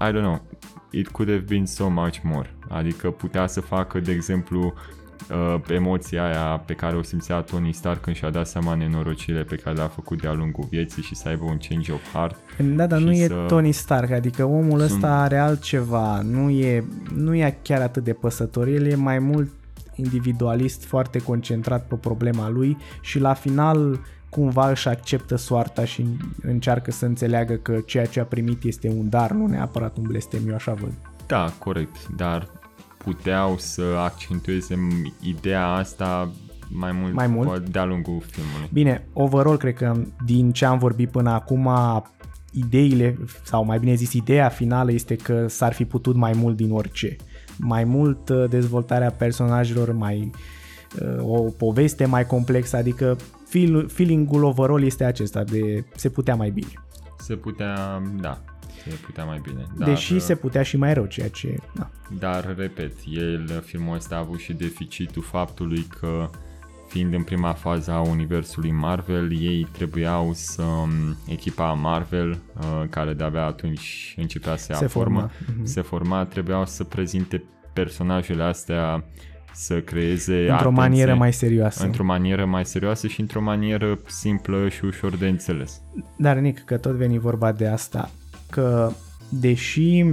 [0.00, 0.40] I don't know.
[0.90, 2.54] It could have been so much more.
[2.68, 4.74] Adică putea să facă, de exemplu,
[5.30, 9.56] uh, emoția aia pe care o simțea Tony Stark când și-a dat seama nenorocile pe
[9.56, 12.36] care le-a făcut de-a lungul vieții și să aibă un change of heart.
[12.58, 16.50] Da, dar și nu e să- Tony Stark, adică omul Sunt- ăsta are altceva, nu
[16.50, 16.84] e,
[17.14, 19.50] nu e chiar atât de păsător, el e mai mult
[19.94, 24.00] individualist, foarte concentrat pe problema lui și la final
[24.34, 26.06] cumva își acceptă soarta și
[26.42, 30.40] încearcă să înțeleagă că ceea ce a primit este un dar, nu neapărat un blestem,
[30.48, 30.92] eu așa văd.
[31.26, 32.48] Da, corect, dar
[32.98, 34.78] puteau să accentueze
[35.20, 36.30] ideea asta
[36.68, 37.68] mai mult, Mai mult?
[37.68, 38.68] de-a lungul filmului.
[38.72, 39.92] Bine, overall cred că
[40.24, 41.68] din ce am vorbit până acum,
[42.52, 46.70] ideile, sau mai bine zis ideea finală este că s-ar fi putut mai mult din
[46.70, 47.16] orice.
[47.58, 50.30] Mai mult uh, dezvoltarea personajelor, mai
[51.00, 53.16] uh, o poveste mai complexă, adică
[53.54, 56.72] feel, feeling-ul overall este acesta de se putea mai bine.
[57.18, 58.40] Se putea, da,
[58.84, 59.66] se putea mai bine.
[59.76, 61.56] Dar, Deși se putea și mai rău, ceea ce...
[61.74, 61.90] Da.
[62.18, 66.30] Dar, repet, el, filmul ăsta a avut și deficitul faptului că
[66.88, 70.62] fiind în prima fază a universului Marvel, ei trebuiau să
[71.26, 75.30] echipa Marvel, uh, care de-abia atunci începea să ia Se formă, forma.
[75.56, 75.64] Mhm.
[75.64, 79.04] se forma, trebuiau să prezinte personajele astea
[79.54, 81.84] să creeze Într-o atenție, manieră mai serioasă.
[81.84, 85.80] Într-o manieră mai serioasă și într-o manieră simplă și ușor de înțeles.
[86.16, 88.10] Dar, Nick, că tot veni vorba de asta,
[88.50, 88.92] că
[89.28, 90.04] deși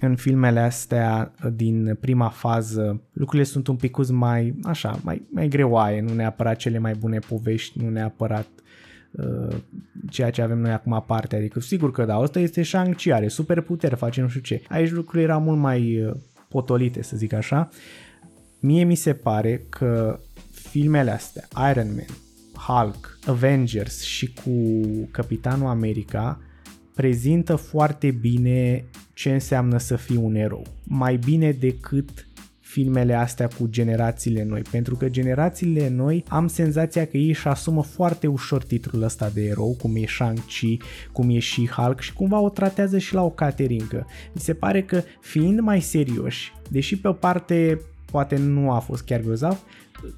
[0.00, 6.00] în filmele astea din prima fază lucrurile sunt un pic mai, așa, mai, mai greoaie,
[6.00, 8.46] nu neapărat cele mai bune povești, nu neapărat
[9.10, 9.56] uh,
[10.10, 13.96] ceea ce avem noi acum aparte, adică sigur că da, ăsta este Shang-Chi, are superputeri,
[13.96, 14.62] face nu știu ce.
[14.68, 16.14] Aici lucrurile erau mult mai uh,
[16.48, 17.68] potolite, să zic așa.
[18.60, 22.16] Mie mi se pare că filmele astea, Iron Man,
[22.66, 24.50] Hulk, Avengers și cu
[25.10, 26.40] Capitanul America
[26.94, 30.66] prezintă foarte bine ce înseamnă să fii un erou.
[30.84, 32.26] Mai bine decât
[32.60, 37.82] filmele astea cu generațiile noi, pentru că generațiile noi am senzația că ei își asumă
[37.82, 40.78] foarte ușor titlul ăsta de erou, cum e Shang-Chi,
[41.12, 44.06] cum e și Hulk și cumva o tratează și la o caterincă.
[44.32, 47.80] Mi se pare că fiind mai serioși, deși pe o parte
[48.10, 49.58] poate nu a fost chiar grozav,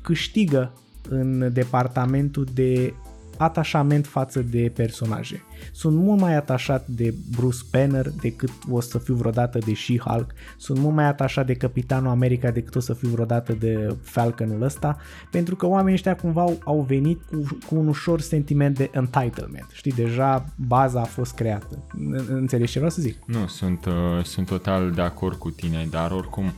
[0.03, 0.73] câștigă
[1.09, 2.95] în departamentul de
[3.39, 5.43] atașament față de personaje.
[5.73, 10.33] Sunt mult mai atașat de Bruce Banner decât o să fiu vreodată de She-Hulk.
[10.57, 14.97] Sunt mult mai atașat de Capitanul America decât o să fiu vreodată de Falconul ăsta,
[15.31, 19.67] pentru că oamenii ăștia cumva au, au venit cu, cu un ușor sentiment de entitlement.
[19.73, 21.79] Știi, deja baza a fost creată.
[21.89, 23.17] N- Înțelegi ce vreau să zic?
[23.27, 26.53] Nu, sunt, uh, sunt total de acord cu tine, dar oricum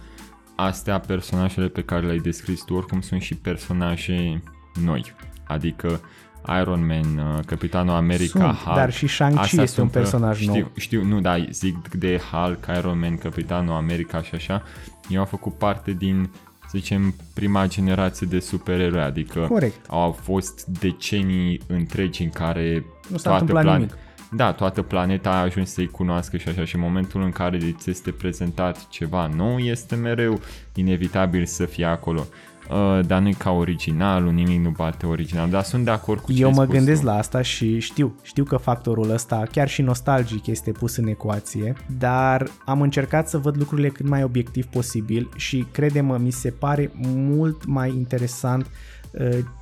[0.65, 4.43] astea personajele pe care le-ai descris tu oricum sunt și personaje
[4.85, 5.15] noi.
[5.47, 6.01] Adică
[6.61, 8.77] Iron Man, uh, Capitanul America, Sunt, Hulk.
[8.77, 10.71] dar și Shang-Chi astea este un sunt, uh, personaj știu, nou.
[10.77, 14.63] Știu, nu, dar zic de Hulk, Iron Man, Capitanul America și așa.
[15.09, 16.31] Eu au făcut parte din
[16.63, 19.87] să zicem, prima generație de supereroi, adică Corect.
[19.89, 23.95] au fost decenii întregi în care Nu s-a întâmplat plane- nimic.
[24.33, 27.91] Da, toată planeta a ajuns să-i cunoască și așa și în momentul în care ți
[27.91, 30.41] este prezentat ceva nou, este mereu
[30.75, 32.27] inevitabil să fie acolo.
[32.71, 36.41] Uh, dar nu-i ca originalul, nimic nu bate original, dar sunt de acord cu ce
[36.41, 37.07] Eu ai mă spus gândesc tu.
[37.07, 41.75] la asta și știu, știu că factorul ăsta, chiar și nostalgic, este pus în ecuație,
[41.99, 46.91] dar am încercat să văd lucrurile cât mai obiectiv posibil și crede-mă, mi se pare
[47.15, 49.00] mult mai interesant uh,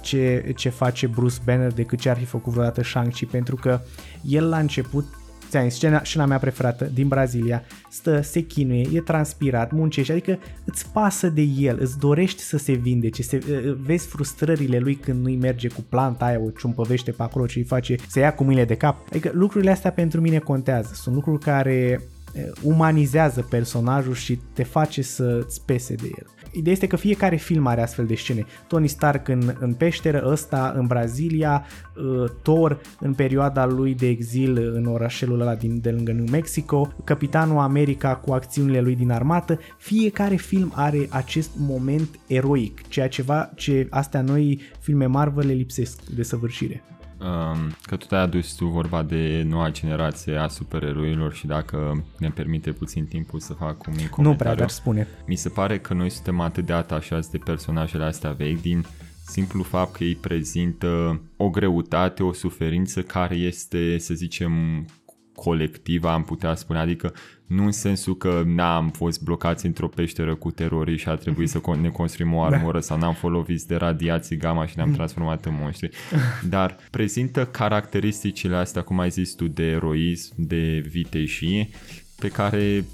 [0.01, 3.81] ce, ce face Bruce Banner decât ce ar fi făcut vreodată Shang-Chi, pentru că
[4.23, 5.05] el la început
[5.49, 10.39] ți-am zis, scena, scena mea preferată din Brazilia, stă, se chinuie, e transpirat, muncește, adică
[10.65, 13.39] îți pasă de el, îți dorești să se vindece, se,
[13.81, 17.65] vezi frustrările lui când nu-i merge cu planta aia, o ciumpăvește pe acolo ce îi
[17.65, 19.07] face, să ia cu mâinile de cap.
[19.11, 25.03] Adică lucrurile astea pentru mine contează, sunt lucruri care eh, umanizează personajul și te face
[25.03, 26.27] să-ți pese de el.
[26.53, 28.47] Ideea este că fiecare film are astfel de scene.
[28.67, 31.65] Tony Stark în, în peșteră, ăsta în Brazilia,
[31.97, 36.93] uh, Thor în perioada lui de exil în orașelul ăla din, de lângă New Mexico,
[37.05, 39.59] Capitanul America cu acțiunile lui din armată.
[39.79, 46.05] Fiecare film are acest moment eroic, ceea ceva ce astea noi filme Marvel le lipsesc
[46.05, 46.83] de săvârșire.
[47.21, 52.31] Um, că tot ai adus tu vorba de noua generație a supereroilor și dacă ne
[52.31, 54.31] permite puțin timpul să fac un mic comentariu.
[54.31, 55.09] Nu prea, dar spune.
[55.27, 58.85] Mi se pare că noi suntem atât de atașați de personajele astea vechi din
[59.27, 64.85] simplu fapt că ei prezintă o greutate, o suferință care este, să zicem,
[65.35, 67.13] colectivă, am putea spune, adică
[67.49, 71.61] nu în sensul că n-am fost blocați într-o peșteră cu terorii și a trebuit să
[71.81, 75.55] ne construim o armură sau n-am fost loviți de radiații gamma și ne-am transformat în
[75.61, 75.91] monștri,
[76.49, 81.69] dar prezintă caracteristicile astea, cum ai zis tu, de eroism, de viteșie,
[82.19, 82.85] pe care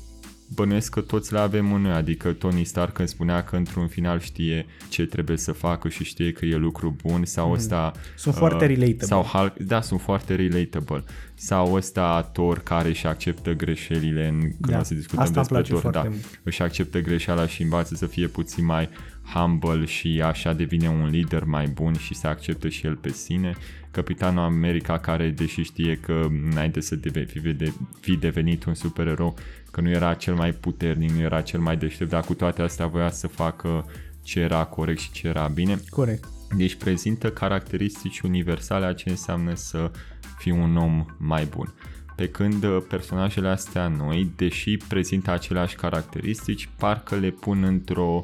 [0.54, 4.20] bănuiesc că toți le avem în noi, adică Tony Stark când spunea că într-un final
[4.20, 7.54] știe ce trebuie să facă și știe că e lucru bun sau Mhm.
[7.54, 7.92] ăsta...
[8.16, 9.06] Sunt foarte relatable.
[9.06, 11.04] Sau Hulk, da, sunt foarte relatable.
[11.34, 15.48] Sau ăsta Thor care își acceptă greșelile în, când Da, o să discutăm asta îmi
[15.48, 16.40] despre place Thor, da, foarte mult.
[16.42, 18.88] își acceptă greșeala și învață să fie puțin mai
[19.34, 23.52] humble și așa devine un lider mai bun și se acceptă și el pe sine.
[23.90, 29.34] Capitanul America care, deși știe că înainte să deve- fi, de, fi devenit un supererou,
[29.74, 32.86] că nu era cel mai puternic, nu era cel mai deștept, dar cu toate astea
[32.86, 33.86] voia să facă
[34.22, 35.80] ce era corect și ce era bine.
[35.88, 36.28] Corect.
[36.56, 39.90] Deci prezintă caracteristici universale a ce înseamnă să
[40.38, 41.74] fii un om mai bun.
[42.16, 48.20] Pe când uh, personajele astea noi, deși prezintă aceleași caracteristici, parcă le pun într-o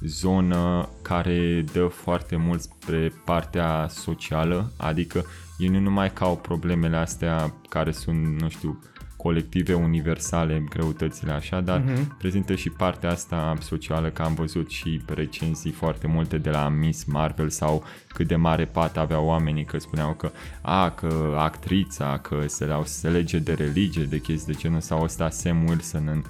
[0.00, 5.24] zonă care dă foarte mult spre partea socială, adică
[5.58, 8.80] ei nu numai că au problemele astea care sunt, nu știu,
[9.22, 12.16] colective, universale, greutățile așa, dar Mhm.
[12.18, 17.04] prezintă și partea asta socială, că am văzut și recenzii foarte multe de la Miss
[17.04, 22.36] Marvel sau cât de mare pat aveau oamenii că spuneau că a, că actrița, că
[22.46, 26.22] se, leau, se lege de religie, de chestii de genul sau ăsta Sam Wilson în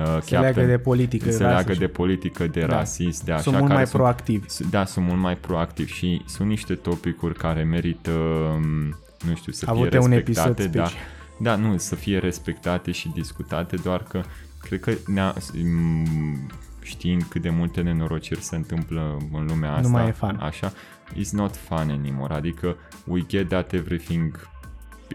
[0.00, 2.66] uh, Se leagă de politică, se rasă leagă și- de politică, de Da.
[2.76, 3.40] rasist, de așa.
[3.42, 4.46] Sunt mult care mai proactivi.
[4.70, 9.64] Da, sunt mult mai proactivi și sunt niște topicuri care merită, um, nu știu, să
[9.68, 10.48] Avute fie un respectate.
[10.50, 11.06] episod da, special.
[11.08, 14.22] da, nu, să fie respectate și discutate, doar că
[14.60, 15.32] cred că ne
[16.82, 20.36] știind cât de multe nenorociri se întâmplă în lumea asta, mai e fun.
[20.40, 20.72] așa,
[21.12, 24.48] it's not fun anymore, adică we get that everything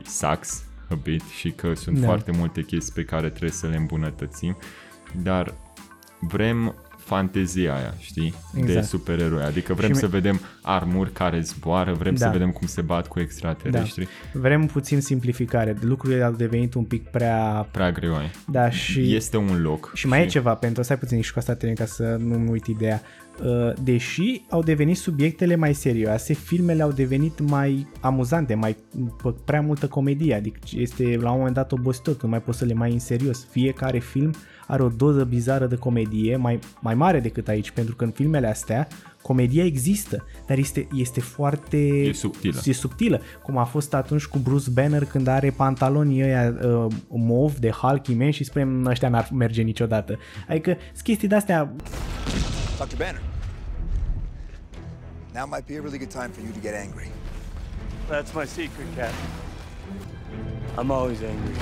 [0.05, 2.05] sucks a bit și că sunt Da.
[2.05, 4.57] foarte multe chestii pe care trebuie să le îmbunătățim,
[5.15, 5.53] dar
[6.19, 6.75] vrem
[7.09, 8.33] fantezia aia, știi?
[8.53, 8.85] De Exact.
[8.85, 9.43] supereroi.
[9.43, 12.25] Adică vrem Și să mi- vedem armuri care zboară, vrem Da.
[12.25, 14.07] să vedem cum se bat cu extraterestri.
[14.33, 14.39] Da.
[14.39, 15.75] Vrem puțin simplificare.
[15.81, 17.67] Lucrurile au devenit un pic prea...
[17.71, 18.31] Prea greoaie.
[18.47, 19.15] Da, și...
[19.15, 19.91] Este un loc.
[19.93, 22.65] Și mai e ceva, pentru stai puțin și cu asta termin ca să nu-mi uit
[22.65, 23.01] ideea.
[23.43, 29.61] Uh, Deși au devenit subiectele mai serioase, filmele au devenit mai amuzante, mai p- prea
[29.61, 32.73] multă comedie, adică este la un moment dat obositor, că nu mai poți să le
[32.73, 33.47] mai în serios.
[33.49, 34.33] Fiecare film
[34.67, 38.47] are o doză bizară de comedie, mai, mai mare decât aici, pentru că în filmele
[38.47, 38.87] astea
[39.21, 41.77] comedia există, dar este, este foarte...
[41.77, 42.59] E subtilă.
[42.65, 47.55] E subtilă, cum a fost atunci cu Bruce Banner când are pantalonii ăia uh, mov
[47.57, 50.17] de Hulk imens și spunem ăștia n-ar merge niciodată.
[50.47, 51.73] Adică sunt chestii de-astea
[52.77, 52.95] Dr.
[52.97, 53.21] Banner.
[55.39, 57.07] Now might be a really good time for you to get angry.
[58.09, 59.13] That's my secret, Cap.
[60.77, 61.55] I'm always angry.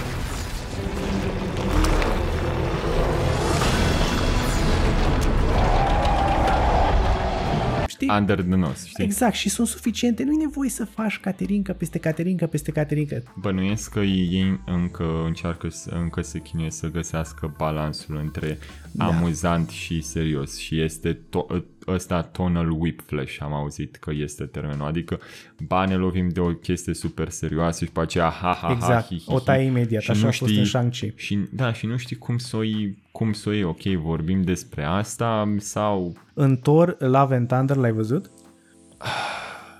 [7.87, 8.09] Știi?
[8.19, 9.03] Under the nose, știi?
[9.03, 10.23] Exact, și sunt suficiente.
[10.23, 13.15] Nu e nevoie să faci Caterinca peste Caterinca peste Caterinca.
[13.35, 18.57] Bănuiesc că ei încă încearcă să, încă se chinuie să găsească balansul între
[18.91, 19.05] Da.
[19.05, 25.19] amuzant și serios și este to- ăsta tonal whiplash, am auzit că este termenul, adică
[25.67, 29.05] ba ne lovim de o chestie super serioasă și după aceea ha ha ha Exact,
[29.05, 31.11] hi, hi, o hi, tai imediat, și așa nu a fost în Shang-Chi.
[31.15, 34.41] Și, da, și nu știi cum să o iei, cum să o iei, ok, vorbim
[34.41, 38.31] despre asta sau În Thor, Love and Thunder l-ai văzut?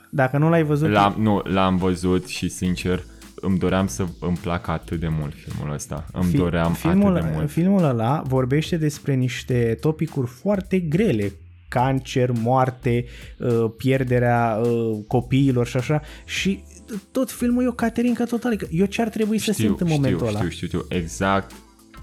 [0.09, 0.89] Dacă nu l-ai văzut...
[0.89, 3.03] L-am, nu, l-am văzut și sincer
[3.41, 6.05] îmi doream să îmi placă atât de mult filmul ăsta.
[6.13, 7.49] Îmi Fi- doream filmul, atât de mult.
[7.49, 11.31] Filmul ăla vorbește despre niște topicuri foarte grele
[11.67, 13.05] cancer, moarte,
[13.37, 16.63] uh, pierderea uh, copiilor și așa și
[17.11, 18.53] tot filmul e o caterincă totală.
[18.53, 20.37] Adică Eu ce ar trebui să simt în momentul știu, ăla?
[20.37, 21.51] Știu, știu, știu, exact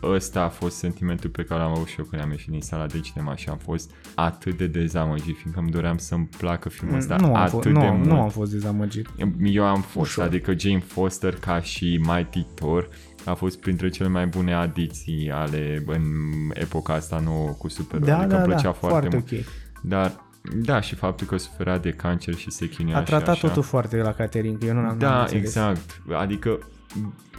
[0.03, 2.87] ăsta a fost sentimentul pe care l-am avut și eu când am ieșit din sala
[2.87, 7.17] de cinema și am fost atât de dezamăgit, fiindcă îmi doream să-mi placă filmul ăsta
[7.17, 8.05] nu, am atât fost, de nu, mult.
[8.05, 9.07] nu am fost dezamăgit.
[9.43, 10.25] Eu am fost, Ușor.
[10.25, 12.89] adică Jane Foster ca și Mighty Thor
[13.25, 16.03] a fost printre cele mai bune adiții ale în
[16.53, 19.47] epoca asta nouă cu super Da, adică da, îmi plăcea da, foarte, foarte mult.
[19.47, 19.55] ok.
[19.83, 20.13] Dar
[20.55, 23.47] da, și faptul că suferea de cancer și se chinuia A și tratat așa.
[23.49, 25.43] totul foarte la Caterinca, eu nu am Da, n-am înțeles.
[25.43, 26.01] exact.
[26.19, 26.59] Adică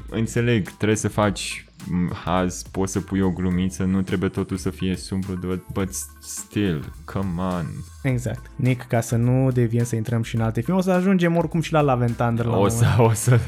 [0.10, 4.70] înțeleg, trebuie să faci m, haz, poți să pui o glumiță, nu trebuie totul să
[4.70, 5.90] fie sumbru, but, but
[6.22, 7.66] still, come on.
[8.04, 8.52] Exact.
[8.56, 11.62] Nick, ca să nu deviem să intrăm și în alte filme, o să ajungem oricum
[11.62, 13.12] și la Love and Thunder la O un să, moment.
[13.12, 13.40] o să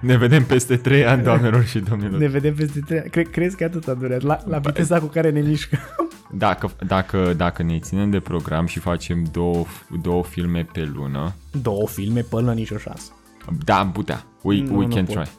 [0.00, 2.18] ne vedem peste 3 ani, doamnelor și domnilor.
[2.20, 3.10] Ne vedem peste trei ani.
[3.10, 4.22] Cre- crezi că atât a durat?
[4.22, 5.78] La, la viteza cu care ne mișcăm.
[6.32, 9.64] Dacă, dacă, dacă ne ținem de program și facem două,
[10.02, 13.10] două filme pe lună, Două filme până nicio șansă.
[13.64, 14.24] da, am putea.
[14.42, 15.14] We, Nu, we nu can pot.
[15.14, 15.30] try.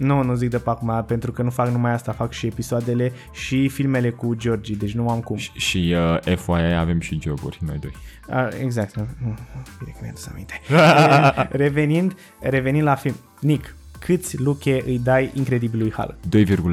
[0.00, 3.12] Nu, nu zic de pe acum, pentru că nu fac numai asta, fac și episoadele
[3.32, 5.36] și filmele cu Georgie, deci nu am cum.
[5.36, 5.94] Și
[6.24, 7.92] uh, FYI avem și joburi, noi doi.
[8.30, 8.94] A, exact.
[8.94, 9.34] Nu, nu,
[9.78, 10.60] Bine că mi-am dus aminte.
[11.64, 13.14] revenind, revenind la film.
[13.40, 16.16] Nick, câți luche îi dai incredibilului Hulk?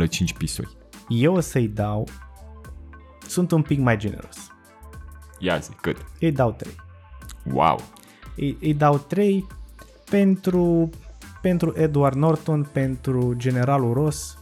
[0.08, 0.68] 2,5 pisoi.
[1.08, 2.08] Eu o să-i dau...
[3.28, 4.52] Sunt un pic mai generos.
[5.40, 5.98] Ia zi, cât?
[6.20, 6.76] Îi dau 3.
[7.52, 7.80] Wow!
[8.36, 9.48] Îi, îi dau 3
[10.10, 10.90] pentru,
[11.48, 14.38] pentru Edward Norton, pentru Generalul Ross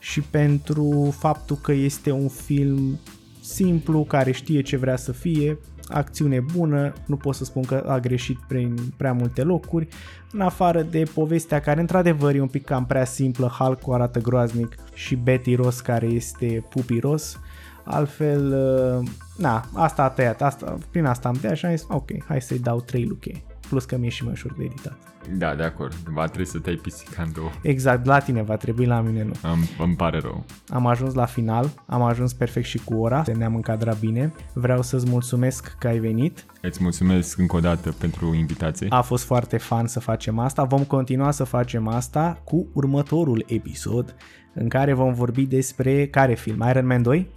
[0.00, 2.98] și pentru faptul că este un film
[3.40, 7.98] simplu, care știe ce vrea să fie, acțiune bună, nu pot să spun că a
[7.98, 9.88] greșit prin prea multe locuri,
[10.32, 14.76] în afară de povestea care într-adevăr e un pic cam prea simplă, Hulk arată groaznic
[14.94, 17.40] și Betty Ross care este Pupi Ross,
[17.84, 18.52] altfel,
[19.00, 22.40] uh, na, asta a tăiat, asta, prin asta am tăiat și am zis, ok, hai
[22.40, 25.15] să-i dau 3 luche, plus că mi-e și mai ușor de editat.
[25.30, 25.92] Da, de acord.
[25.92, 27.50] Va trebui să te-ai pisica în două.
[27.62, 29.32] Exact, la tine va trebui, la mine nu.
[29.42, 30.44] Îmi, îmi pare rău.
[30.68, 34.32] Am ajuns la final, am ajuns perfect și cu ora, ne-am încadrat bine.
[34.52, 36.44] Vreau să-ți mulțumesc că ai venit.
[36.60, 38.86] Îți mulțumesc încă o dată pentru invitație.
[38.90, 40.64] A fost foarte fan să facem asta.
[40.64, 44.14] Vom continua să facem asta cu următorul episod
[44.54, 46.64] în care vom vorbi despre care film?
[46.68, 47.30] Iron Man 2?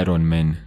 [0.00, 0.66] Iron Man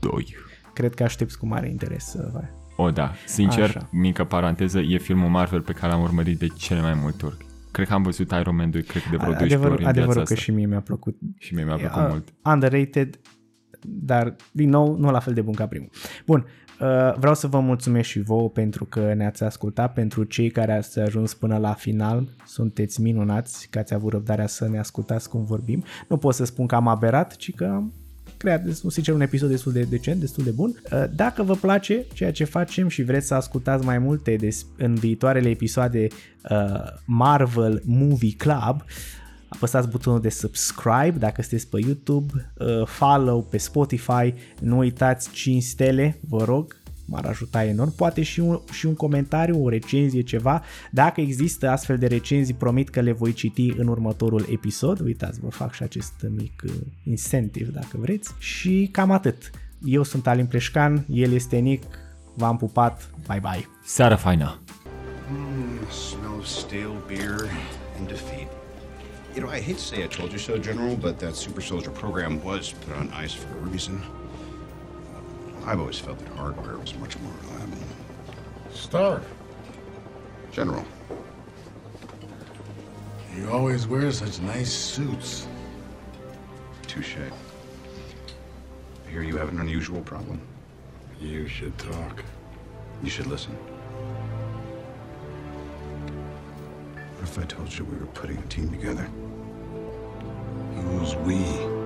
[0.00, 0.36] 2.
[0.72, 2.30] Cred că aștepți cu mare interes să
[2.78, 2.86] vai.
[2.86, 3.12] O, da.
[3.26, 3.88] Sincer, Așa.
[3.92, 7.46] mică paranteză, e filmul Marvel pe care l-am urmărit de cele mai multe ori.
[7.70, 9.88] Cred că am văzut Iron Man 2, cred că de vreo 12 Adevărul, ori în
[9.88, 10.44] adevărul viața că asta.
[10.44, 11.16] și mie mi-a plăcut.
[11.38, 12.34] Și mie mi-a plăcut Uh, mult.
[12.44, 13.20] Underrated,
[13.86, 15.90] dar din nou nu la fel de bun ca primul.
[16.26, 16.46] Bun,
[16.80, 20.98] uh, vreau să vă mulțumesc și vouă pentru că ne-ați ascultat, pentru cei care ați
[20.98, 25.84] ajuns până la final, sunteți minunați că ați avut răbdarea să ne ascultați cum vorbim.
[26.08, 27.92] Nu pot să spun că am aberat, ci că am
[28.36, 30.82] creat, destul, sincer, un episod destul de decent, destul de bun.
[30.92, 34.94] Uh, Dacă vă place ceea ce facem și vreți să ascultați mai multe des, în
[34.94, 36.06] viitoarele episoade
[36.50, 36.58] uh,
[37.04, 38.84] Marvel Movie Club,
[39.48, 45.62] apăsați butonul de subscribe dacă sunteți pe YouTube, uh, follow pe Spotify, nu uitați 5
[45.62, 46.76] stele, vă rog,
[47.08, 50.62] m-ar ajuta enorm, poate și un, și un comentariu, o recenzie, ceva.
[50.90, 55.00] Dacă există astfel de recenzii, promit că le voi citi în următorul episod.
[55.00, 56.72] Uitați, vă fac și acest mic uh,
[57.04, 58.34] incentive dacă vreți.
[58.38, 59.50] Și cam atât.
[59.84, 61.82] Eu sunt Alin Pleșcan, el este Nic,
[62.34, 63.68] v-am pupat, bye bye!
[63.84, 64.58] Seara faină!
[65.30, 67.36] Mm, smell of stale beer
[67.98, 68.48] and defeat.
[69.34, 71.92] You know, I hate to say I told you so, General, but that super soldier
[71.92, 74.00] program was put on ice for a reason.
[75.66, 77.78] I've always felt that hardware was much more reliable.
[78.72, 79.22] Stark.
[80.52, 80.84] General,
[83.36, 85.46] You always wear such nice suits.
[86.86, 87.16] touche.
[89.06, 90.40] I hear you have an unusual problem.
[91.20, 92.24] You should talk.
[93.02, 93.52] You should listen.
[97.16, 99.08] What if I told you we were putting a team together?
[100.74, 101.77] Who's we?